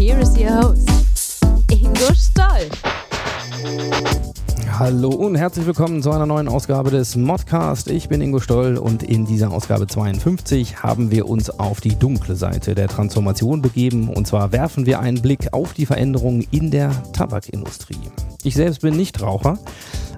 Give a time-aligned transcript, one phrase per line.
[0.00, 2.70] Here is your host, Ingo Stoll.
[4.78, 7.90] Hallo und herzlich willkommen zu einer neuen Ausgabe des Modcast.
[7.90, 12.34] Ich bin Ingo Stoll und in dieser Ausgabe 52 haben wir uns auf die dunkle
[12.34, 16.92] Seite der Transformation begeben und zwar werfen wir einen Blick auf die Veränderungen in der
[17.12, 18.00] Tabakindustrie.
[18.42, 19.58] Ich selbst bin nicht Raucher,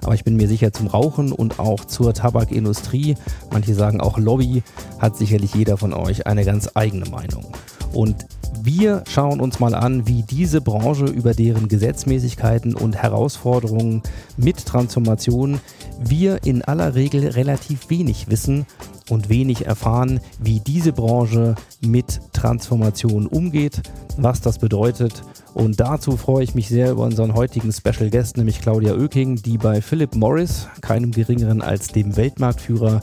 [0.01, 3.15] aber ich bin mir sicher, zum Rauchen und auch zur Tabakindustrie,
[3.51, 4.63] manche sagen auch Lobby,
[4.99, 7.51] hat sicherlich jeder von euch eine ganz eigene Meinung.
[7.93, 8.25] Und
[8.61, 14.01] wir schauen uns mal an, wie diese Branche über deren Gesetzmäßigkeiten und Herausforderungen
[14.37, 15.59] mit Transformation
[15.99, 18.65] wir in aller Regel relativ wenig wissen
[19.09, 23.81] und wenig erfahren, wie diese Branche mit Transformation umgeht,
[24.17, 25.23] was das bedeutet.
[25.53, 29.57] Und dazu freue ich mich sehr über unseren heutigen Special Guest, nämlich Claudia Oeking, die
[29.57, 33.01] bei Philip Morris, keinem geringeren als dem Weltmarktführer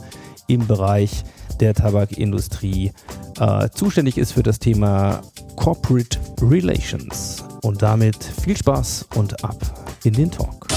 [0.51, 1.23] im Bereich
[1.61, 2.91] der Tabakindustrie,
[3.39, 5.21] äh, zuständig ist für das Thema
[5.55, 7.43] Corporate Relations.
[7.61, 9.55] Und damit viel Spaß und ab
[10.03, 10.67] in den Talk.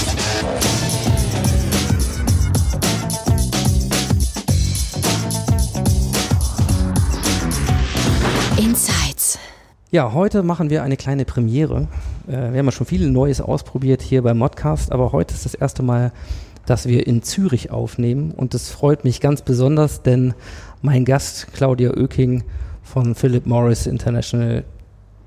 [8.57, 9.39] Insights.
[9.91, 11.89] Ja, heute machen wir eine kleine Premiere.
[12.27, 15.53] Äh, wir haben ja schon viel Neues ausprobiert hier beim Modcast, aber heute ist das
[15.53, 16.13] erste Mal,
[16.65, 18.31] dass wir in Zürich aufnehmen.
[18.31, 20.33] Und das freut mich ganz besonders, denn
[20.81, 22.43] mein Gast Claudia Oeking
[22.83, 24.63] von Philip Morris International,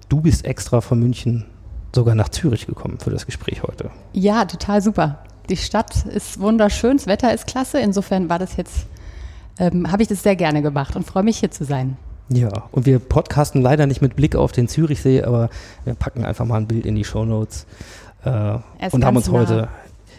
[0.09, 1.45] du bist extra von München
[1.95, 3.91] sogar nach Zürich gekommen für das Gespräch heute.
[4.13, 5.25] Ja, total super.
[5.49, 7.81] Die Stadt ist wunderschön, das Wetter ist klasse.
[7.81, 8.87] Insofern war das jetzt,
[9.59, 11.97] ähm, habe ich das sehr gerne gemacht und freue mich hier zu sein.
[12.29, 15.49] Ja, und wir podcasten leider nicht mit Blick auf den Zürichsee, aber
[15.85, 17.67] wir packen einfach mal ein Bild in die Shownotes
[18.25, 19.33] äh, ist und haben uns nah.
[19.33, 19.69] heute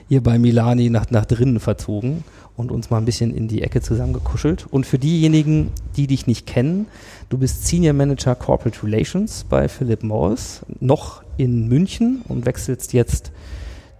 [0.09, 2.23] hier bei Milani nach, nach drinnen verzogen
[2.57, 4.65] und uns mal ein bisschen in die Ecke zusammengekuschelt.
[4.69, 6.87] Und für diejenigen, die dich nicht kennen,
[7.29, 13.31] du bist Senior Manager Corporate Relations bei Philip Morris, noch in München und wechselst jetzt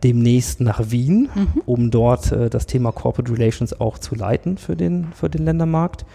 [0.04, 1.30] demnächst nach Wien,
[1.68, 6.06] um dort äh, das Thema Corporate Relations auch zu leiten für den, für den Ländermarkt.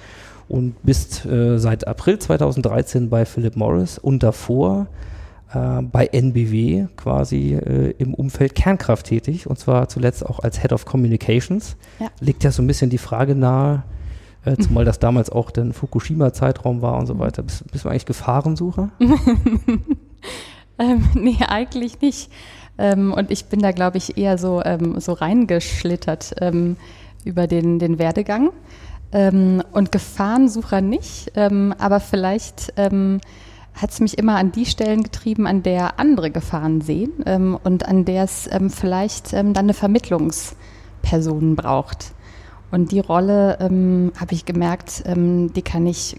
[0.49, 4.89] Und bist äh, seit April 2013 bei Philip Morris und davor
[5.55, 10.73] äh, bei NBW quasi äh, im Umfeld Kernkraft tätig und zwar zuletzt auch als Head
[10.73, 11.77] of Communications.
[12.01, 12.09] Ja.
[12.21, 13.85] Liegt ja so ein bisschen die Frage nahe,
[14.45, 17.43] äh, zumal das damals auch der Fukushima-Zeitraum war und so weiter.
[17.43, 18.91] Bist, bist du eigentlich Gefahrensucher?
[20.79, 22.31] Ähm, nee, eigentlich nicht.
[22.79, 26.77] Ähm, und ich bin da, glaube ich, eher so, ähm, so reingeschlittert ähm,
[27.25, 28.51] über den, den Werdegang.
[29.13, 33.21] Ähm, und Gefahrensucher nicht, ähm, aber vielleicht ähm,
[33.75, 37.87] hat es mich immer an die Stellen getrieben, an der andere Gefahren sehen ähm, und
[37.87, 42.13] an der es ähm, vielleicht ähm, dann eine Vermittlungsperson braucht.
[42.71, 46.17] Und die Rolle ähm, habe ich gemerkt, ähm, die kann ich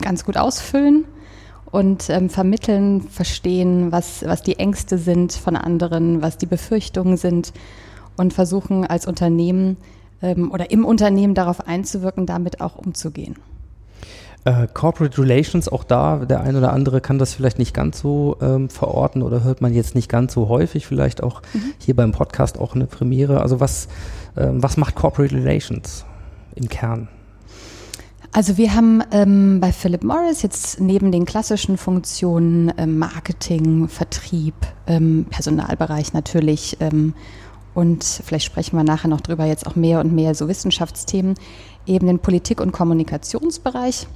[0.00, 1.06] ganz gut ausfüllen
[1.70, 7.52] und ähm, vermitteln, verstehen, was, was die Ängste sind von anderen, was die Befürchtungen sind
[8.16, 9.76] und versuchen als Unternehmen
[10.50, 13.36] oder im Unternehmen darauf einzuwirken, damit auch umzugehen.
[14.44, 18.38] Äh, Corporate Relations, auch da, der ein oder andere kann das vielleicht nicht ganz so
[18.40, 21.42] ähm, verorten oder hört man jetzt nicht ganz so häufig, vielleicht auch
[21.78, 23.42] hier beim Podcast auch eine Premiere.
[23.42, 23.88] Also was,
[24.38, 26.06] ähm, was macht Corporate Relations
[26.54, 27.08] im Kern?
[28.32, 34.54] Also wir haben ähm, bei Philip Morris jetzt neben den klassischen Funktionen ähm, Marketing, Vertrieb,
[34.86, 37.12] ähm, Personalbereich natürlich ähm,
[37.74, 41.34] und vielleicht sprechen wir nachher noch drüber jetzt auch mehr und mehr so Wissenschaftsthemen,
[41.86, 44.06] eben den Politik- und Kommunikationsbereich.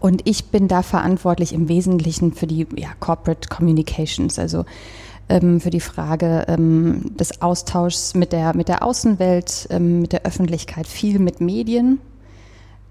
[0.00, 4.64] Und ich bin da verantwortlich im Wesentlichen für die ja, Corporate Communications, also
[5.28, 10.24] ähm, für die Frage ähm, des Austauschs mit der, mit der Außenwelt, ähm, mit der
[10.24, 12.00] Öffentlichkeit, viel mit Medien.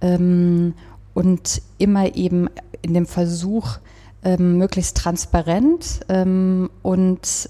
[0.01, 0.73] Ähm,
[1.13, 2.47] und immer eben
[2.83, 3.77] in dem Versuch,
[4.23, 7.49] ähm, möglichst transparent ähm, und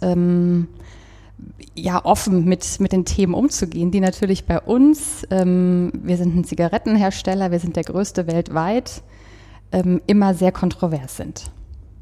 [1.78, 6.44] ja offen mit, mit den Themen umzugehen, die natürlich bei uns, ähm, wir sind ein
[6.44, 9.04] Zigarettenhersteller, wir sind der größte weltweit,
[9.72, 11.52] ähm, immer sehr kontrovers sind.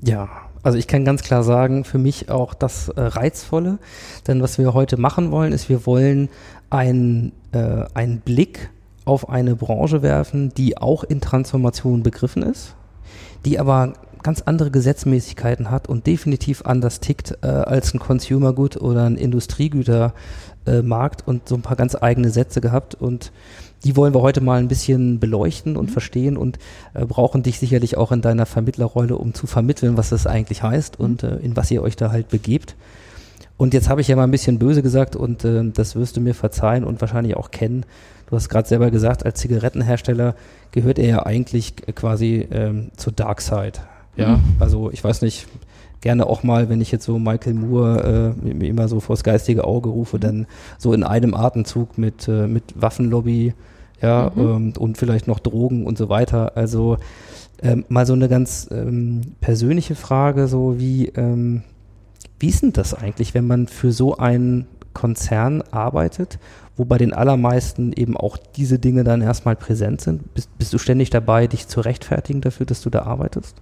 [0.01, 0.29] Ja,
[0.63, 3.79] also ich kann ganz klar sagen, für mich auch das äh, Reizvolle.
[4.27, 6.29] Denn was wir heute machen wollen, ist, wir wollen
[6.69, 8.69] einen, äh, einen Blick
[9.05, 12.75] auf eine Branche werfen, die auch in Transformation begriffen ist,
[13.45, 18.77] die aber ganz andere Gesetzmäßigkeiten hat und definitiv anders tickt äh, als ein Consumer Good
[18.77, 23.31] oder ein Industriegütermarkt äh, und so ein paar ganz eigene Sätze gehabt und
[23.83, 25.93] die wollen wir heute mal ein bisschen beleuchten und mhm.
[25.93, 26.57] verstehen und
[26.93, 30.99] äh, brauchen dich sicherlich auch in deiner Vermittlerrolle, um zu vermitteln, was das eigentlich heißt
[30.99, 31.05] mhm.
[31.05, 32.75] und äh, in was ihr euch da halt begebt.
[33.57, 36.21] Und jetzt habe ich ja mal ein bisschen böse gesagt und äh, das wirst du
[36.21, 37.85] mir verzeihen und wahrscheinlich auch kennen.
[38.27, 40.35] Du hast gerade selber gesagt, als Zigarettenhersteller
[40.71, 43.73] gehört er ja eigentlich quasi ähm, zur Dark Side.
[44.17, 44.43] Ja, mhm.
[44.59, 45.47] also ich weiß nicht,
[46.01, 49.89] gerne auch mal, wenn ich jetzt so Michael Moore äh, immer so vors geistige Auge
[49.89, 50.47] rufe, dann
[50.77, 53.53] so in einem Atemzug mit, äh, mit Waffenlobby,
[54.01, 54.41] ja, mhm.
[54.41, 56.55] ähm, und vielleicht noch Drogen und so weiter.
[56.55, 56.97] Also
[57.61, 61.63] ähm, mal so eine ganz ähm, persönliche Frage, so wie, ähm,
[62.39, 66.39] wie ist denn das eigentlich, wenn man für so einen Konzern arbeitet,
[66.75, 70.33] wo bei den allermeisten eben auch diese Dinge dann erstmal präsent sind?
[70.33, 73.61] Bist, bist du ständig dabei, dich zu rechtfertigen dafür, dass du da arbeitest?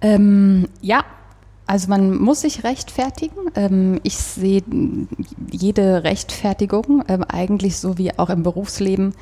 [0.00, 1.04] Ähm, ja,
[1.66, 3.36] also man muss sich rechtfertigen.
[3.54, 4.62] Ähm, ich sehe
[5.52, 9.14] jede Rechtfertigung ähm, eigentlich so wie auch im Berufsleben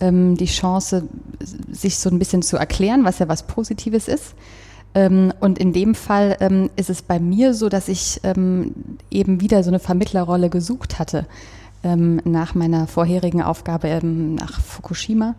[0.00, 1.08] ähm, die Chance,
[1.70, 4.34] sich so ein bisschen zu erklären, was ja was Positives ist.
[4.94, 9.78] Und in dem Fall ist es bei mir so, dass ich eben wieder so eine
[9.78, 11.24] Vermittlerrolle gesucht hatte
[11.82, 15.34] nach meiner vorherigen Aufgabe nach Fukushima.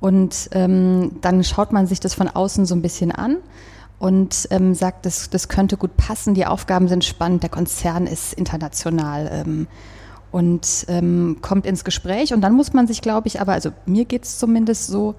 [0.00, 3.36] Und dann schaut man sich das von außen so ein bisschen an
[3.98, 8.32] und ähm, sagt, das, das könnte gut passen, die Aufgaben sind spannend, der Konzern ist
[8.32, 9.66] international ähm,
[10.30, 12.32] und ähm, kommt ins Gespräch.
[12.32, 15.14] Und dann muss man sich, glaube ich, aber, also mir geht es zumindest so,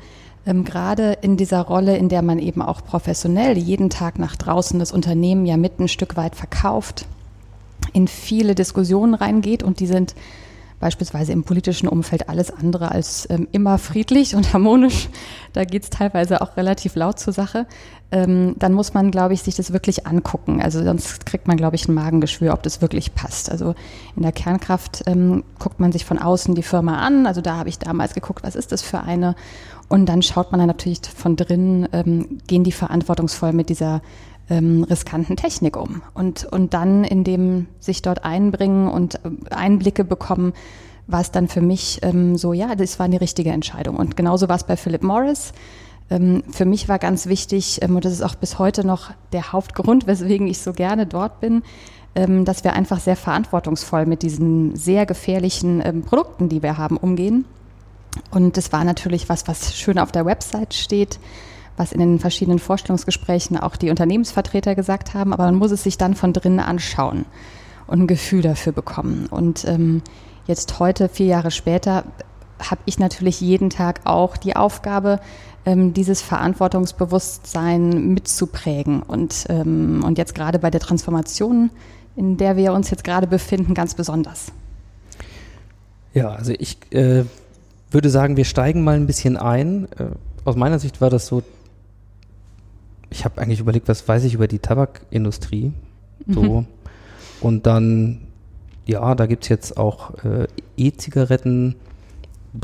[0.45, 4.79] ähm, gerade in dieser Rolle, in der man eben auch professionell jeden Tag nach draußen
[4.79, 7.05] das Unternehmen ja mit ein Stück weit verkauft,
[7.93, 9.63] in viele Diskussionen reingeht.
[9.63, 10.15] Und die sind
[10.79, 15.09] beispielsweise im politischen Umfeld alles andere als ähm, immer friedlich und harmonisch.
[15.53, 17.65] Da geht es teilweise auch relativ laut zur Sache.
[18.11, 20.61] Ähm, dann muss man, glaube ich, sich das wirklich angucken.
[20.61, 23.51] Also sonst kriegt man, glaube ich, ein Magengeschwür, ob das wirklich passt.
[23.51, 23.75] Also
[24.15, 27.27] in der Kernkraft ähm, guckt man sich von außen die Firma an.
[27.27, 29.35] Also da habe ich damals geguckt, was ist das für eine?
[29.89, 34.01] Und dann schaut man dann natürlich von drinnen, ähm, gehen die verantwortungsvoll mit dieser
[34.50, 40.04] ähm, riskanten Technik um und, und dann in dem sich dort einbringen und äh, Einblicke
[40.04, 40.54] bekommen,
[41.07, 43.96] war es dann für mich ähm, so, ja, das war eine richtige Entscheidung.
[43.96, 45.54] Und genauso war es bei Philip Morris.
[46.10, 49.51] Ähm, für mich war ganz wichtig, ähm, und das ist auch bis heute noch der
[49.51, 51.63] Hauptgrund, weswegen ich so gerne dort bin,
[52.16, 56.98] ähm, dass wir einfach sehr verantwortungsvoll mit diesen sehr gefährlichen ähm, Produkten, die wir haben,
[56.98, 57.46] umgehen.
[58.31, 61.19] Und das war natürlich was, was schön auf der Website steht
[61.79, 65.97] was in den verschiedenen Vorstellungsgesprächen auch die Unternehmensvertreter gesagt haben, aber man muss es sich
[65.97, 67.23] dann von drinnen anschauen
[67.87, 69.27] und ein Gefühl dafür bekommen.
[69.31, 70.01] Und ähm,
[70.45, 72.03] jetzt heute, vier Jahre später,
[72.59, 75.21] habe ich natürlich jeden Tag auch die Aufgabe,
[75.65, 79.01] ähm, dieses Verantwortungsbewusstsein mitzuprägen.
[79.01, 81.71] Und, ähm, und jetzt gerade bei der Transformation,
[82.17, 84.51] in der wir uns jetzt gerade befinden, ganz besonders.
[86.13, 87.23] Ja, also ich äh,
[87.89, 89.87] würde sagen, wir steigen mal ein bisschen ein.
[89.97, 90.07] Äh,
[90.43, 91.41] aus meiner Sicht war das so
[93.09, 95.73] ich habe eigentlich überlegt, was weiß ich über die Tabakindustrie.
[96.27, 96.41] So.
[96.41, 96.65] Mhm.
[97.41, 98.21] Und dann,
[98.85, 100.47] ja, da gibt es jetzt auch äh,
[100.77, 101.75] E-Zigaretten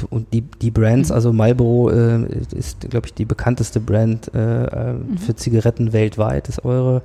[0.09, 1.15] und die, die Brands, mhm.
[1.15, 2.25] also Marlboro äh,
[2.55, 5.17] ist, glaube ich, die bekannteste Brand äh, äh, mhm.
[5.17, 7.01] für Zigaretten weltweit, ist eure.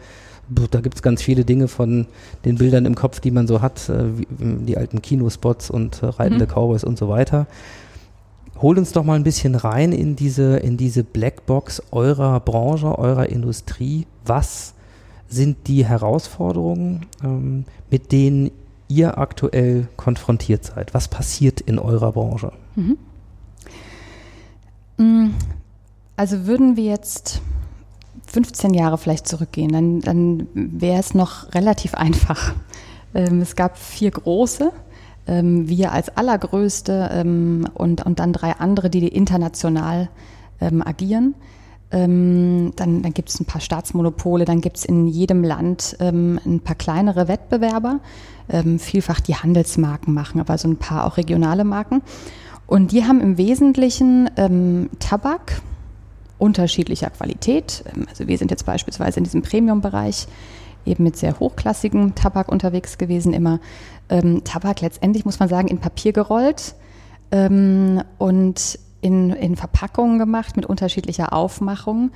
[0.72, 2.06] Da gibt es ganz viele Dinge von
[2.44, 4.26] den Bildern im Kopf, die man so hat, äh, wie,
[4.66, 6.50] die alten Kinospots und äh, reitende mhm.
[6.50, 7.46] Cowboys und so weiter.
[8.62, 13.30] Hol uns doch mal ein bisschen rein in diese, in diese Blackbox eurer Branche, eurer
[13.30, 14.06] Industrie.
[14.26, 14.74] Was
[15.28, 18.50] sind die Herausforderungen, ähm, mit denen
[18.88, 20.92] ihr aktuell konfrontiert seid?
[20.92, 22.52] Was passiert in eurer Branche?
[22.76, 22.98] Mhm.
[24.98, 25.30] Mm,
[26.16, 27.40] also würden wir jetzt
[28.26, 32.54] 15 Jahre vielleicht zurückgehen, dann, dann wäre es noch relativ einfach.
[33.14, 34.70] Ähm, es gab vier große
[35.30, 40.10] ähm, wir als allergrößte ähm, und, und dann drei andere, die international
[40.60, 41.34] ähm, agieren.
[41.92, 46.38] Ähm, dann dann gibt es ein paar Staatsmonopole, dann gibt es in jedem Land ähm,
[46.44, 48.00] ein paar kleinere Wettbewerber,
[48.48, 52.02] ähm, vielfach die Handelsmarken machen, aber so ein paar auch regionale Marken.
[52.66, 54.30] Und die haben im Wesentlichen
[55.00, 55.60] Tabak
[56.38, 57.82] unterschiedlicher Qualität.
[58.08, 60.28] Also wir sind jetzt beispielsweise in diesem Premium-Bereich
[60.86, 63.58] eben mit sehr hochklassigem Tabak unterwegs gewesen, immer
[64.10, 66.74] ähm, Tabak letztendlich, muss man sagen, in Papier gerollt
[67.30, 72.10] ähm, und in, in Verpackungen gemacht mit unterschiedlicher Aufmachung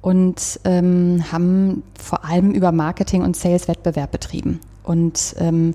[0.00, 4.60] und ähm, haben vor allem über Marketing und Sales Wettbewerb betrieben.
[4.82, 5.74] Und ähm,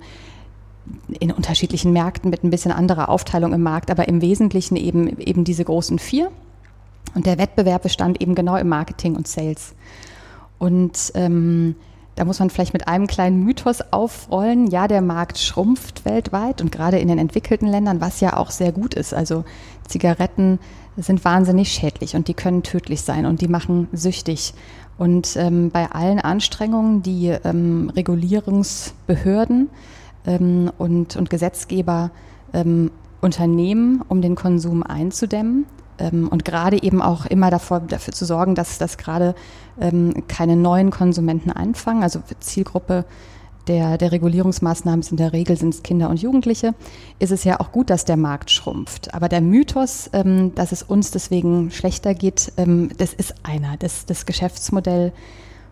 [1.19, 5.43] in unterschiedlichen Märkten mit ein bisschen anderer Aufteilung im Markt, aber im Wesentlichen eben, eben
[5.43, 6.31] diese großen vier.
[7.15, 9.75] Und der Wettbewerb bestand eben genau im Marketing und Sales.
[10.57, 11.75] Und ähm,
[12.15, 14.67] da muss man vielleicht mit einem kleinen Mythos aufrollen.
[14.67, 18.71] Ja, der Markt schrumpft weltweit und gerade in den entwickelten Ländern, was ja auch sehr
[18.71, 19.13] gut ist.
[19.13, 19.43] Also
[19.87, 20.59] Zigaretten
[20.95, 24.53] sind wahnsinnig schädlich und die können tödlich sein und die machen süchtig.
[24.97, 29.69] Und ähm, bei allen Anstrengungen, die ähm, Regulierungsbehörden
[30.27, 32.11] ähm, und, und Gesetzgeber
[32.53, 32.91] ähm,
[33.21, 35.65] unternehmen, um den Konsum einzudämmen,
[35.99, 39.35] und gerade eben auch immer davor, dafür zu sorgen, dass, dass gerade
[39.79, 42.03] ähm, keine neuen Konsumenten einfangen.
[42.03, 43.05] Also Zielgruppe
[43.67, 46.73] der, der Regulierungsmaßnahmen in der Regel sind es Kinder und Jugendliche,
[47.19, 49.13] ist es ja auch gut, dass der Markt schrumpft.
[49.13, 53.77] Aber der Mythos, ähm, dass es uns deswegen schlechter geht, ähm, das ist einer.
[53.77, 55.13] Das, das Geschäftsmodell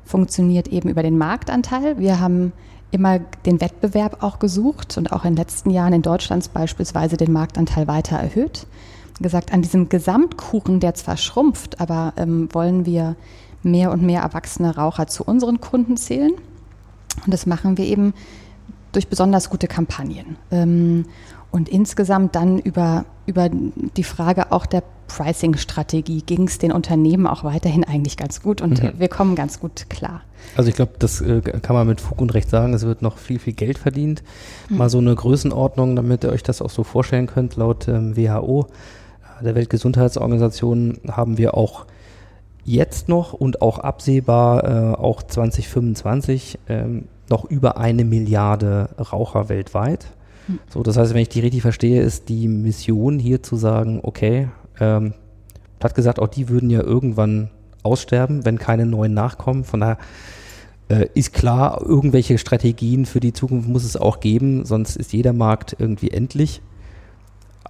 [0.06, 1.98] funktioniert eben über den Marktanteil.
[2.00, 2.54] Wir haben
[2.92, 7.32] immer den Wettbewerb auch gesucht und auch in den letzten Jahren in Deutschland beispielsweise den
[7.32, 8.68] Marktanteil weiter erhöht
[9.22, 13.16] gesagt, an diesem Gesamtkuchen, der zwar schrumpft, aber ähm, wollen wir
[13.64, 16.34] mehr und mehr erwachsene Raucher zu unseren Kunden zählen.
[17.26, 18.14] Und das machen wir eben
[18.92, 20.38] durch besonders gute Kampagnen.
[20.52, 21.06] Ähm,
[21.52, 27.44] und insgesamt dann über, über die Frage auch der Pricing-Strategie ging es den Unternehmen auch
[27.44, 28.94] weiterhin eigentlich ganz gut und mhm.
[28.98, 30.22] wir kommen ganz gut klar.
[30.56, 33.18] Also ich glaube, das äh, kann man mit Fug und Recht sagen, es wird noch
[33.18, 34.24] viel, viel Geld verdient.
[34.70, 34.78] Mhm.
[34.78, 38.68] Mal so eine Größenordnung, damit ihr euch das auch so vorstellen könnt, laut ähm, WHO
[39.42, 41.86] der Weltgesundheitsorganisation haben wir auch
[42.64, 50.06] jetzt noch und auch absehbar äh, auch 2025 ähm, noch über eine Milliarde Raucher weltweit.
[50.48, 50.60] Mhm.
[50.70, 54.50] So, das heißt, wenn ich die richtig verstehe, ist die Mission hier zu sagen, okay,
[54.80, 55.14] ähm,
[55.84, 57.50] hat gesagt, auch die würden ja irgendwann
[57.84, 59.64] aussterben, wenn keine neuen nachkommen.
[59.64, 59.98] Von daher
[60.90, 65.34] äh, ist klar, irgendwelche Strategien für die Zukunft muss es auch geben, sonst ist jeder
[65.34, 66.62] Markt irgendwie endlich.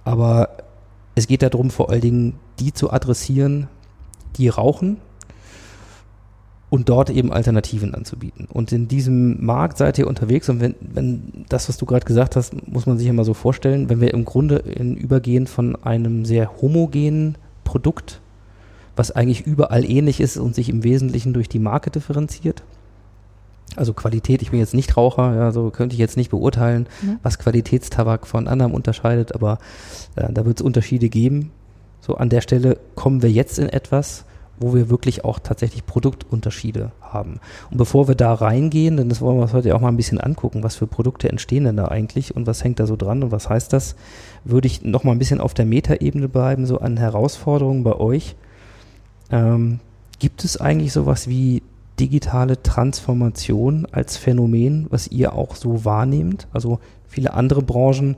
[0.04, 0.50] Aber
[1.14, 3.68] es geht darum, vor allen Dingen die zu adressieren,
[4.36, 4.98] die rauchen
[6.70, 8.48] und dort eben Alternativen anzubieten.
[8.50, 12.34] Und in diesem Markt seid ihr unterwegs und wenn, wenn das, was du gerade gesagt
[12.34, 16.24] hast, muss man sich immer so vorstellen, wenn wir im Grunde in übergehen von einem
[16.24, 18.22] sehr homogenen Produkt,
[18.96, 22.62] was eigentlich überall ähnlich ist und sich im Wesentlichen durch die Marke differenziert,
[23.76, 27.18] also Qualität, ich bin jetzt nicht Raucher, ja, so könnte ich jetzt nicht beurteilen, mhm.
[27.22, 29.58] was Qualitätstabak von anderem unterscheidet, aber
[30.16, 31.50] äh, da wird es Unterschiede geben.
[32.00, 34.24] So an der Stelle kommen wir jetzt in etwas,
[34.58, 37.40] wo wir wirklich auch tatsächlich Produktunterschiede haben.
[37.70, 40.20] Und bevor wir da reingehen, denn das wollen wir uns heute auch mal ein bisschen
[40.20, 43.32] angucken, was für Produkte entstehen denn da eigentlich und was hängt da so dran und
[43.32, 43.96] was heißt das,
[44.44, 48.36] würde ich noch mal ein bisschen auf der Metaebene bleiben, so an Herausforderungen bei euch.
[49.30, 49.80] Ähm,
[50.18, 51.62] gibt es eigentlich sowas wie
[52.02, 56.48] digitale Transformation als Phänomen, was ihr auch so wahrnehmt?
[56.52, 58.16] Also viele andere Branchen,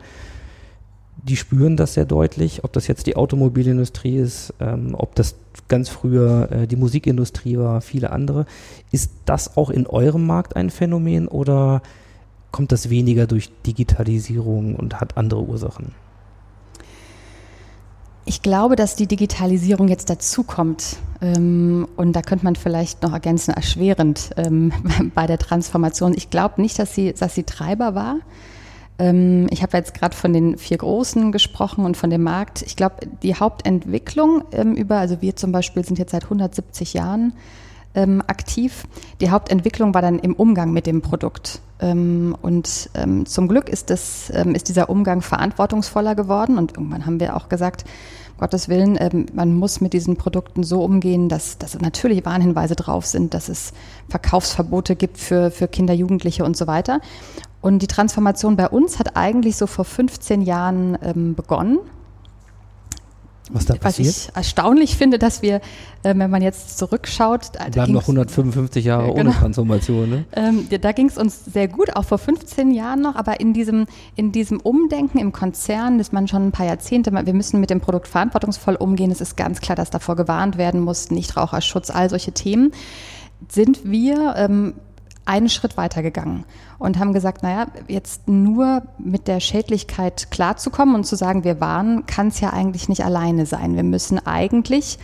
[1.22, 5.34] die spüren das sehr deutlich, ob das jetzt die Automobilindustrie ist, ähm, ob das
[5.68, 8.46] ganz früher äh, die Musikindustrie war, viele andere.
[8.90, 11.82] Ist das auch in eurem Markt ein Phänomen oder
[12.50, 15.92] kommt das weniger durch Digitalisierung und hat andere Ursachen?
[18.26, 20.96] Ich glaube, dass die Digitalisierung jetzt dazukommt.
[21.20, 24.72] Ähm, und da könnte man vielleicht noch ergänzen, erschwerend ähm,
[25.14, 26.14] bei der Transformation.
[26.14, 28.16] Ich glaube nicht, dass sie, dass sie Treiber war.
[28.98, 32.62] Ähm, ich habe jetzt gerade von den vier Großen gesprochen und von dem Markt.
[32.62, 34.44] Ich glaube, die Hauptentwicklung
[34.76, 37.34] über, also wir zum Beispiel sind jetzt seit 170 Jahren
[37.94, 38.86] ähm, aktiv.
[39.20, 41.60] Die Hauptentwicklung war dann im Umgang mit dem Produkt.
[41.80, 46.58] Ähm, und ähm, zum Glück ist, das, ähm, ist dieser Umgang verantwortungsvoller geworden.
[46.58, 47.84] Und irgendwann haben wir auch gesagt,
[48.38, 53.06] Gottes Willen, ähm, man muss mit diesen Produkten so umgehen, dass, dass natürlich Warnhinweise drauf
[53.06, 53.72] sind, dass es
[54.08, 57.00] Verkaufsverbote gibt für, für Kinder, Jugendliche und so weiter.
[57.60, 61.78] Und die Transformation bei uns hat eigentlich so vor 15 Jahren ähm, begonnen.
[63.50, 64.08] Was da passiert?
[64.08, 65.56] Was ich erstaunlich finde, dass wir,
[66.02, 69.20] äh, wenn man jetzt zurückschaut, wir bleiben noch 155 Jahre genau.
[69.20, 70.08] ohne Transformation.
[70.08, 70.24] Ne?
[70.32, 73.86] Ähm, da ging es uns sehr gut, auch vor 15 Jahren noch, aber in diesem,
[74.16, 77.80] in diesem Umdenken im Konzern ist man schon ein paar Jahrzehnte, wir müssen mit dem
[77.80, 79.10] Produkt verantwortungsvoll umgehen.
[79.10, 82.72] Es ist ganz klar, dass davor gewarnt werden muss, Nichtraucherschutz, all solche Themen.
[83.48, 84.74] Sind wir ähm,
[85.26, 86.44] einen Schritt weitergegangen
[86.78, 92.06] und haben gesagt, naja, jetzt nur mit der Schädlichkeit klarzukommen und zu sagen, wir waren,
[92.06, 93.76] kann es ja eigentlich nicht alleine sein.
[93.76, 94.98] Wir müssen eigentlich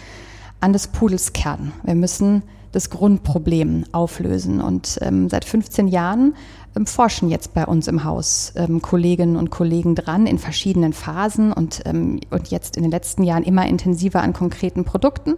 [0.60, 1.72] an des Pudels Kern.
[1.84, 4.60] Wir müssen das Grundproblem auflösen.
[4.60, 6.34] Und ähm, seit 15 Jahren
[6.76, 11.52] ähm, forschen jetzt bei uns im Haus ähm, Kolleginnen und Kollegen dran in verschiedenen Phasen
[11.52, 15.34] und, ähm, und jetzt in den letzten Jahren immer intensiver an konkreten Produkten.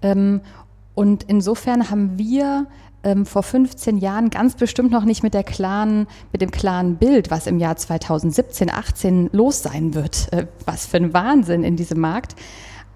[0.00, 0.40] Ähm,
[0.94, 2.66] und insofern haben wir
[3.04, 7.30] ähm, vor 15 Jahren ganz bestimmt noch nicht mit der klaren, mit dem klaren Bild,
[7.30, 10.32] was im Jahr 2017, 18 los sein wird.
[10.32, 12.34] Äh, was für ein Wahnsinn in diesem Markt.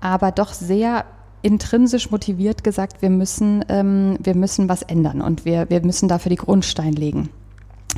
[0.00, 1.04] Aber doch sehr
[1.42, 6.30] intrinsisch motiviert gesagt, wir müssen, ähm, wir müssen was ändern und wir, wir müssen dafür
[6.30, 7.28] die Grundstein legen.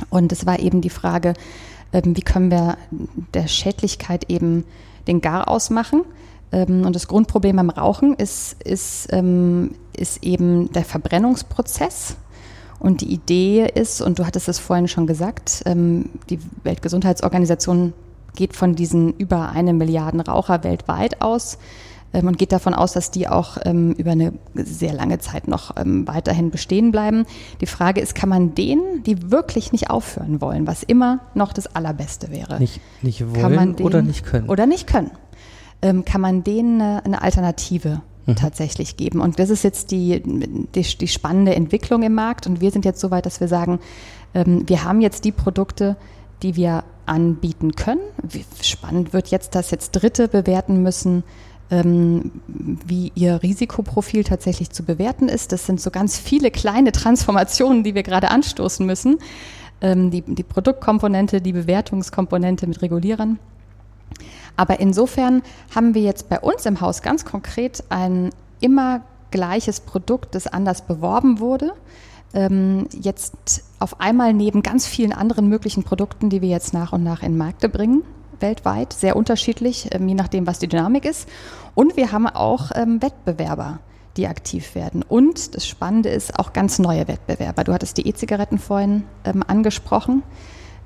[0.09, 1.33] Und es war eben die Frage,
[1.93, 2.77] ähm, wie können wir
[3.33, 4.65] der Schädlichkeit eben
[5.07, 6.03] den Gar ausmachen.
[6.51, 12.17] Ähm, und das Grundproblem beim Rauchen ist, ist, ähm, ist eben der Verbrennungsprozess.
[12.79, 17.93] Und die Idee ist, und du hattest es vorhin schon gesagt, ähm, die Weltgesundheitsorganisation
[18.35, 21.57] geht von diesen über eine Milliarden Raucher weltweit aus
[22.13, 25.73] ähm, und geht davon aus, dass die auch ähm, über eine sehr lange Zeit noch
[25.77, 27.25] weiterhin bestehen bleiben.
[27.61, 31.73] Die Frage ist, kann man denen, die wirklich nicht aufhören wollen, was immer noch das
[31.75, 34.49] Allerbeste wäre, Nicht, nicht wollen denen, oder nicht können.
[34.49, 35.11] Oder nicht können.
[35.81, 38.35] Kann man denen eine Alternative Mhm.
[38.35, 39.21] tatsächlich geben?
[39.21, 42.47] Und das ist jetzt die, die, die spannende Entwicklung im Markt.
[42.47, 43.79] Und wir sind jetzt so weit, dass wir sagen,
[44.33, 45.95] ähm, wir haben jetzt die Produkte,
[46.43, 48.01] die wir anbieten können.
[48.21, 51.23] Wie spannend wird jetzt, dass jetzt Dritte bewerten müssen,
[51.71, 55.51] ähm, wie ihr Risikoprofil tatsächlich zu bewerten ist.
[55.51, 59.17] Das sind so ganz viele kleine Transformationen, die wir gerade anstoßen müssen.
[59.81, 63.39] Ähm, die, die Produktkomponente, die Bewertungskomponente mit Regulierern.
[64.55, 65.41] Aber insofern
[65.73, 70.81] haben wir jetzt bei uns im Haus ganz konkret ein immer gleiches Produkt, das anders
[70.81, 71.73] beworben wurde.
[72.33, 77.03] Ähm, jetzt auf einmal neben ganz vielen anderen möglichen Produkten, die wir jetzt nach und
[77.03, 78.03] nach in Märkte bringen,
[78.39, 81.27] weltweit, sehr unterschiedlich, ähm, je nachdem, was die Dynamik ist.
[81.75, 83.79] Und wir haben auch ähm, Wettbewerber,
[84.17, 85.03] die aktiv werden.
[85.03, 87.65] Und das Spannende ist auch ganz neue Wettbewerber.
[87.65, 89.03] Du hattest die E-Zigaretten vorhin
[89.47, 90.23] angesprochen.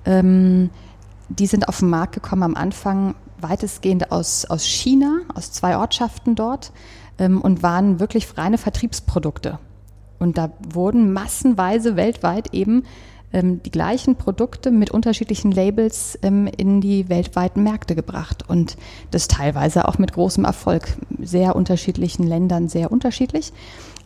[0.08, 6.36] Die sind auf den Markt gekommen am Anfang weitestgehend aus, aus China, aus zwei Ortschaften
[6.36, 6.72] dort
[7.18, 9.60] ähm, und waren wirklich reine Vertriebsprodukte.
[10.20, 12.84] Und da wurden massenweise weltweit eben
[13.32, 18.44] ähm, die gleichen Produkte mit unterschiedlichen Labels ähm, in die weltweiten Märkte gebracht.
[18.48, 18.78] Und
[19.12, 20.98] das teilweise auch mit großem Erfolg.
[21.22, 23.54] Sehr unterschiedlichen Ländern sehr unterschiedlich.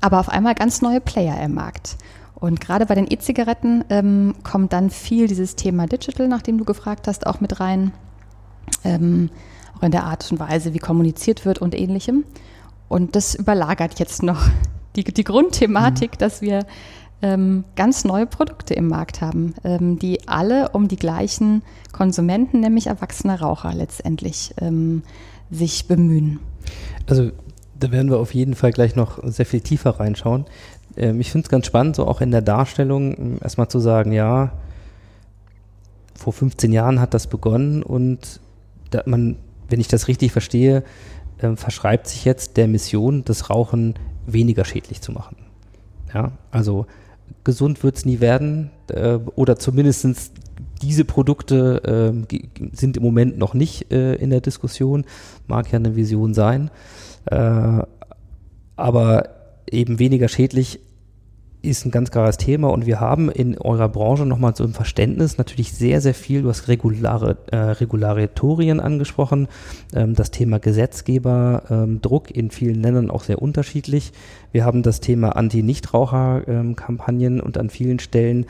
[0.02, 1.98] Aber auf einmal ganz neue Player im Markt.
[2.36, 6.66] Und gerade bei den E-Zigaretten ähm, kommt dann viel dieses Thema Digital, nach dem du
[6.66, 7.94] gefragt hast, auch mit rein.
[8.84, 9.30] Ähm,
[9.78, 12.26] auch in der Art und Weise, wie kommuniziert wird und ähnlichem.
[12.90, 14.46] Und das überlagert jetzt noch
[14.96, 16.66] die, die Grundthematik, dass wir
[17.22, 22.88] ähm, ganz neue Produkte im Markt haben, ähm, die alle um die gleichen Konsumenten, nämlich
[22.88, 25.04] erwachsene Raucher letztendlich, ähm,
[25.50, 26.40] sich bemühen.
[27.08, 27.32] Also
[27.80, 30.46] da werden wir auf jeden Fall gleich noch sehr viel tiefer reinschauen.
[30.98, 34.12] Ähm, ich finde es ganz spannend, so auch in der Darstellung ähm, erstmal zu sagen,
[34.12, 34.52] ja,
[36.14, 38.40] vor 15 Jahren hat das begonnen und
[39.06, 39.38] man,
[39.70, 40.84] wenn ich das richtig verstehe,
[41.42, 45.38] ähm, verschreibt sich jetzt der Mission, das Rauchen weniger schädlich zu machen.
[46.14, 46.86] Ja, also
[47.44, 50.32] gesund wird es nie werden äh, oder zumindestens
[50.82, 52.28] diese Produkte ähm,
[52.74, 55.06] sind im Moment noch nicht äh, in der Diskussion,
[55.48, 56.70] mag ja eine Vision sein,
[57.26, 57.82] äh,
[58.76, 59.30] aber
[59.70, 60.80] eben weniger schädlich
[61.64, 65.38] ist ein ganz klares Thema und wir haben in eurer Branche nochmal so im Verständnis
[65.38, 69.48] natürlich sehr, sehr viel, du hast regulare, äh, Regulatorien angesprochen,
[69.96, 72.02] ähm, das Thema Gesetzgeber, ähm,
[72.34, 74.12] in vielen Ländern auch sehr unterschiedlich.
[74.52, 78.46] Wir haben das Thema Anti-Nichtraucher-Kampagnen und an vielen Stellen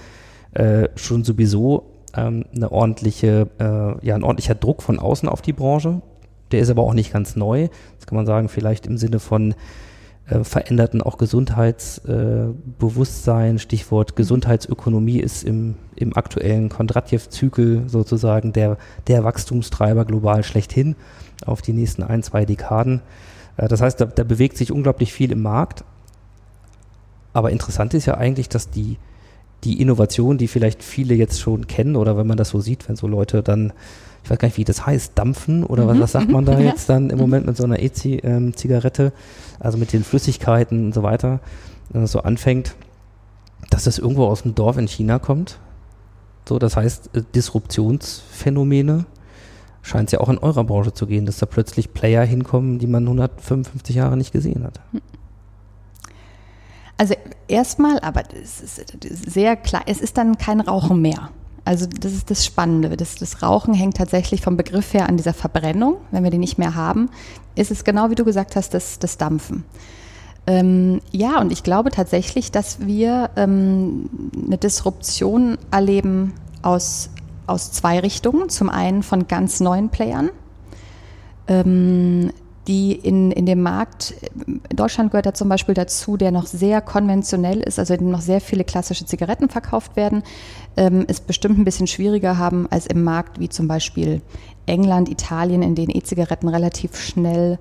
[0.54, 5.54] äh, schon sowieso ähm, eine ordentliche, äh, ja, ein ordentlicher Druck von außen auf die
[5.54, 6.02] Branche.
[6.52, 7.68] Der ist aber auch nicht ganz neu.
[8.00, 9.54] Das kann man sagen, vielleicht im Sinne von
[10.28, 13.58] äh, veränderten auch Gesundheitsbewusstsein.
[13.60, 20.96] Stichwort Gesundheitsökonomie ist im, im aktuellen Kondratjew-Zyklus sozusagen der, der Wachstumstreiber global schlechthin
[21.46, 23.02] auf die nächsten ein, zwei Dekaden.
[23.58, 25.84] Äh, das heißt, da, da bewegt sich unglaublich viel im Markt.
[27.34, 28.98] Aber interessant ist ja eigentlich, dass die,
[29.64, 32.96] die Innovation, die vielleicht viele jetzt schon kennen oder wenn man das so sieht, wenn
[32.96, 33.74] so Leute dann,
[34.24, 36.66] ich weiß gar nicht, wie das heißt, dampfen oder was, was sagt man da Ja.
[36.72, 39.14] jetzt dann im Moment mit so einer E-Zigarette,
[39.60, 41.40] also mit den Flüssigkeiten und so weiter,
[41.90, 42.76] wenn das so anfängt,
[43.70, 45.60] dass das irgendwo aus dem Dorf in China kommt.
[46.48, 49.06] So, das heißt, äh, Disruptionsphänomene
[49.82, 52.88] scheint es ja auch in eurer Branche zu gehen, dass da plötzlich Player hinkommen, die
[52.88, 54.80] man 155 Jahre nicht gesehen hat.
[57.04, 57.16] Also
[57.50, 58.96] erstmal, aber es ist
[59.30, 61.32] sehr klar, es ist dann kein Rauchen mehr.
[61.66, 62.96] Also das ist das Spannende.
[62.96, 65.98] Das, das Rauchen hängt tatsächlich vom Begriff her an dieser Verbrennung.
[66.12, 67.10] Wenn wir die nicht mehr haben,
[67.56, 69.66] ist es genau wie du gesagt hast, das, das Dampfen.
[70.48, 74.10] Ähm, ja, und ich glaube tatsächlich, dass wir ähm,
[74.46, 77.10] eine Disruption erleben aus,
[77.48, 78.48] aus zwei Richtungen.
[78.48, 80.30] Zum einen von ganz neuen Playern,
[81.50, 82.32] ähm,
[82.68, 84.14] die in, in dem Markt
[84.74, 88.22] Deutschland gehört da zum Beispiel dazu, der noch sehr konventionell ist, also in dem noch
[88.22, 90.24] sehr viele klassische Zigaretten verkauft werden,
[90.78, 94.22] ähm, es bestimmt ein bisschen schwieriger haben als im Markt wie zum Beispiel
[94.66, 97.60] England, Italien, in denen E-Zigaretten relativ schnell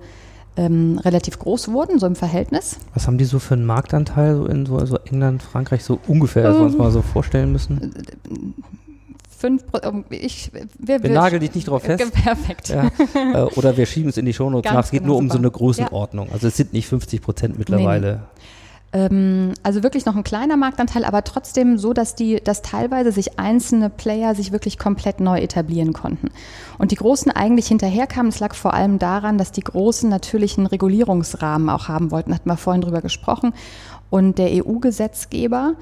[0.55, 2.77] ähm, relativ groß wurden, so im Verhältnis.
[2.93, 6.43] Was haben die so für einen Marktanteil so in so, so England, Frankreich, so ungefähr,
[6.43, 7.93] dass wir uns mal so vorstellen müssen?
[9.43, 12.13] Fünf, Pro- ähm, ich, wir, Wir nageln dich nicht drauf fest.
[12.23, 12.69] Perfekt.
[12.69, 12.89] Ja.
[13.13, 14.85] Äh, Oder wir schieben es in die Shownotes Ganz nach.
[14.85, 15.39] Es geht genau, nur um so super.
[15.39, 16.29] eine Größenordnung.
[16.31, 18.21] Also es sind nicht 50 Prozent mittlerweile.
[18.93, 23.37] Ähm, also wirklich noch ein kleiner Marktanteil, aber trotzdem so, dass die, dass teilweise sich
[23.37, 26.29] einzelne Player sich wirklich komplett neu etablieren konnten.
[26.77, 28.29] Und die Großen eigentlich hinterherkamen.
[28.29, 32.33] Es lag vor allem daran, dass die Großen natürlich einen Regulierungsrahmen auch haben wollten.
[32.33, 33.53] Hatten wir vorhin drüber gesprochen.
[34.09, 35.73] Und der EU-Gesetzgeber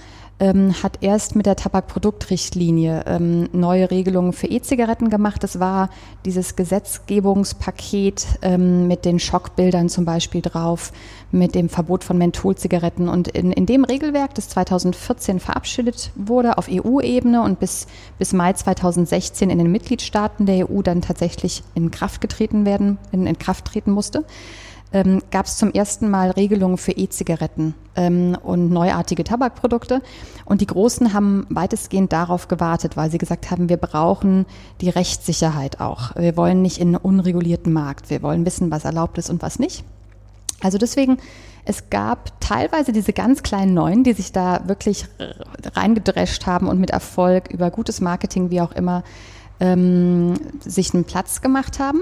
[0.41, 5.43] ähm, hat erst mit der Tabakproduktrichtlinie ähm, neue Regelungen für E-Zigaretten gemacht.
[5.43, 5.91] Das war
[6.25, 10.91] dieses Gesetzgebungspaket ähm, mit den Schockbildern zum Beispiel drauf,
[11.31, 13.07] mit dem Verbot von Mentholzigaretten.
[13.07, 17.85] Und in, in dem Regelwerk, das 2014 verabschiedet wurde auf EU-Ebene und bis,
[18.17, 23.27] bis Mai 2016 in den Mitgliedstaaten der EU dann tatsächlich in Kraft getreten werden, in,
[23.27, 24.25] in Kraft treten musste,
[24.93, 30.01] ähm, gab es zum ersten Mal Regelungen für E-Zigaretten ähm, und neuartige Tabakprodukte.
[30.45, 34.45] Und die Großen haben weitestgehend darauf gewartet, weil sie gesagt haben, wir brauchen
[34.81, 36.15] die Rechtssicherheit auch.
[36.15, 38.09] Wir wollen nicht in einen unregulierten Markt.
[38.09, 39.83] Wir wollen wissen, was erlaubt ist und was nicht.
[40.61, 41.17] Also deswegen,
[41.63, 45.05] es gab teilweise diese ganz kleinen Neuen, die sich da wirklich
[45.73, 49.03] reingedrescht haben und mit Erfolg über gutes Marketing, wie auch immer,
[49.59, 52.01] ähm, sich einen Platz gemacht haben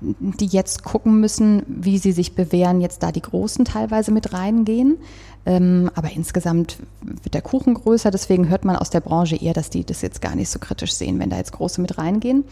[0.00, 4.98] die jetzt gucken müssen, wie sie sich bewähren, jetzt da die Großen teilweise mit reingehen.
[5.46, 9.70] Ähm, aber insgesamt wird der Kuchen größer, deswegen hört man aus der Branche eher, dass
[9.70, 12.44] die das jetzt gar nicht so kritisch sehen, wenn da jetzt Große mit reingehen.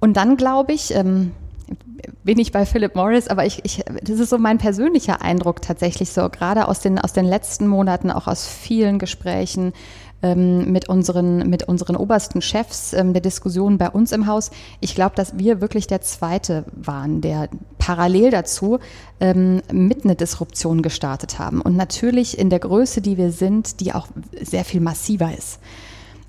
[0.00, 1.32] Und dann glaube ich, ähm,
[2.24, 6.12] bin ich bei Philip Morris, aber ich, ich, das ist so mein persönlicher Eindruck tatsächlich
[6.12, 9.72] so, gerade aus den, aus den letzten Monaten, auch aus vielen Gesprächen
[10.22, 14.50] ähm, mit, unseren, mit unseren obersten Chefs ähm, der Diskussion bei uns im Haus.
[14.80, 18.78] Ich glaube, dass wir wirklich der Zweite waren, der parallel dazu
[19.20, 21.60] ähm, mit einer Disruption gestartet haben.
[21.60, 24.08] Und natürlich in der Größe, die wir sind, die auch
[24.40, 25.58] sehr viel massiver ist.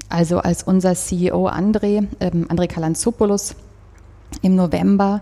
[0.09, 3.55] Also als unser CEO André, ähm, André Kalantzopoulos,
[4.41, 5.21] im November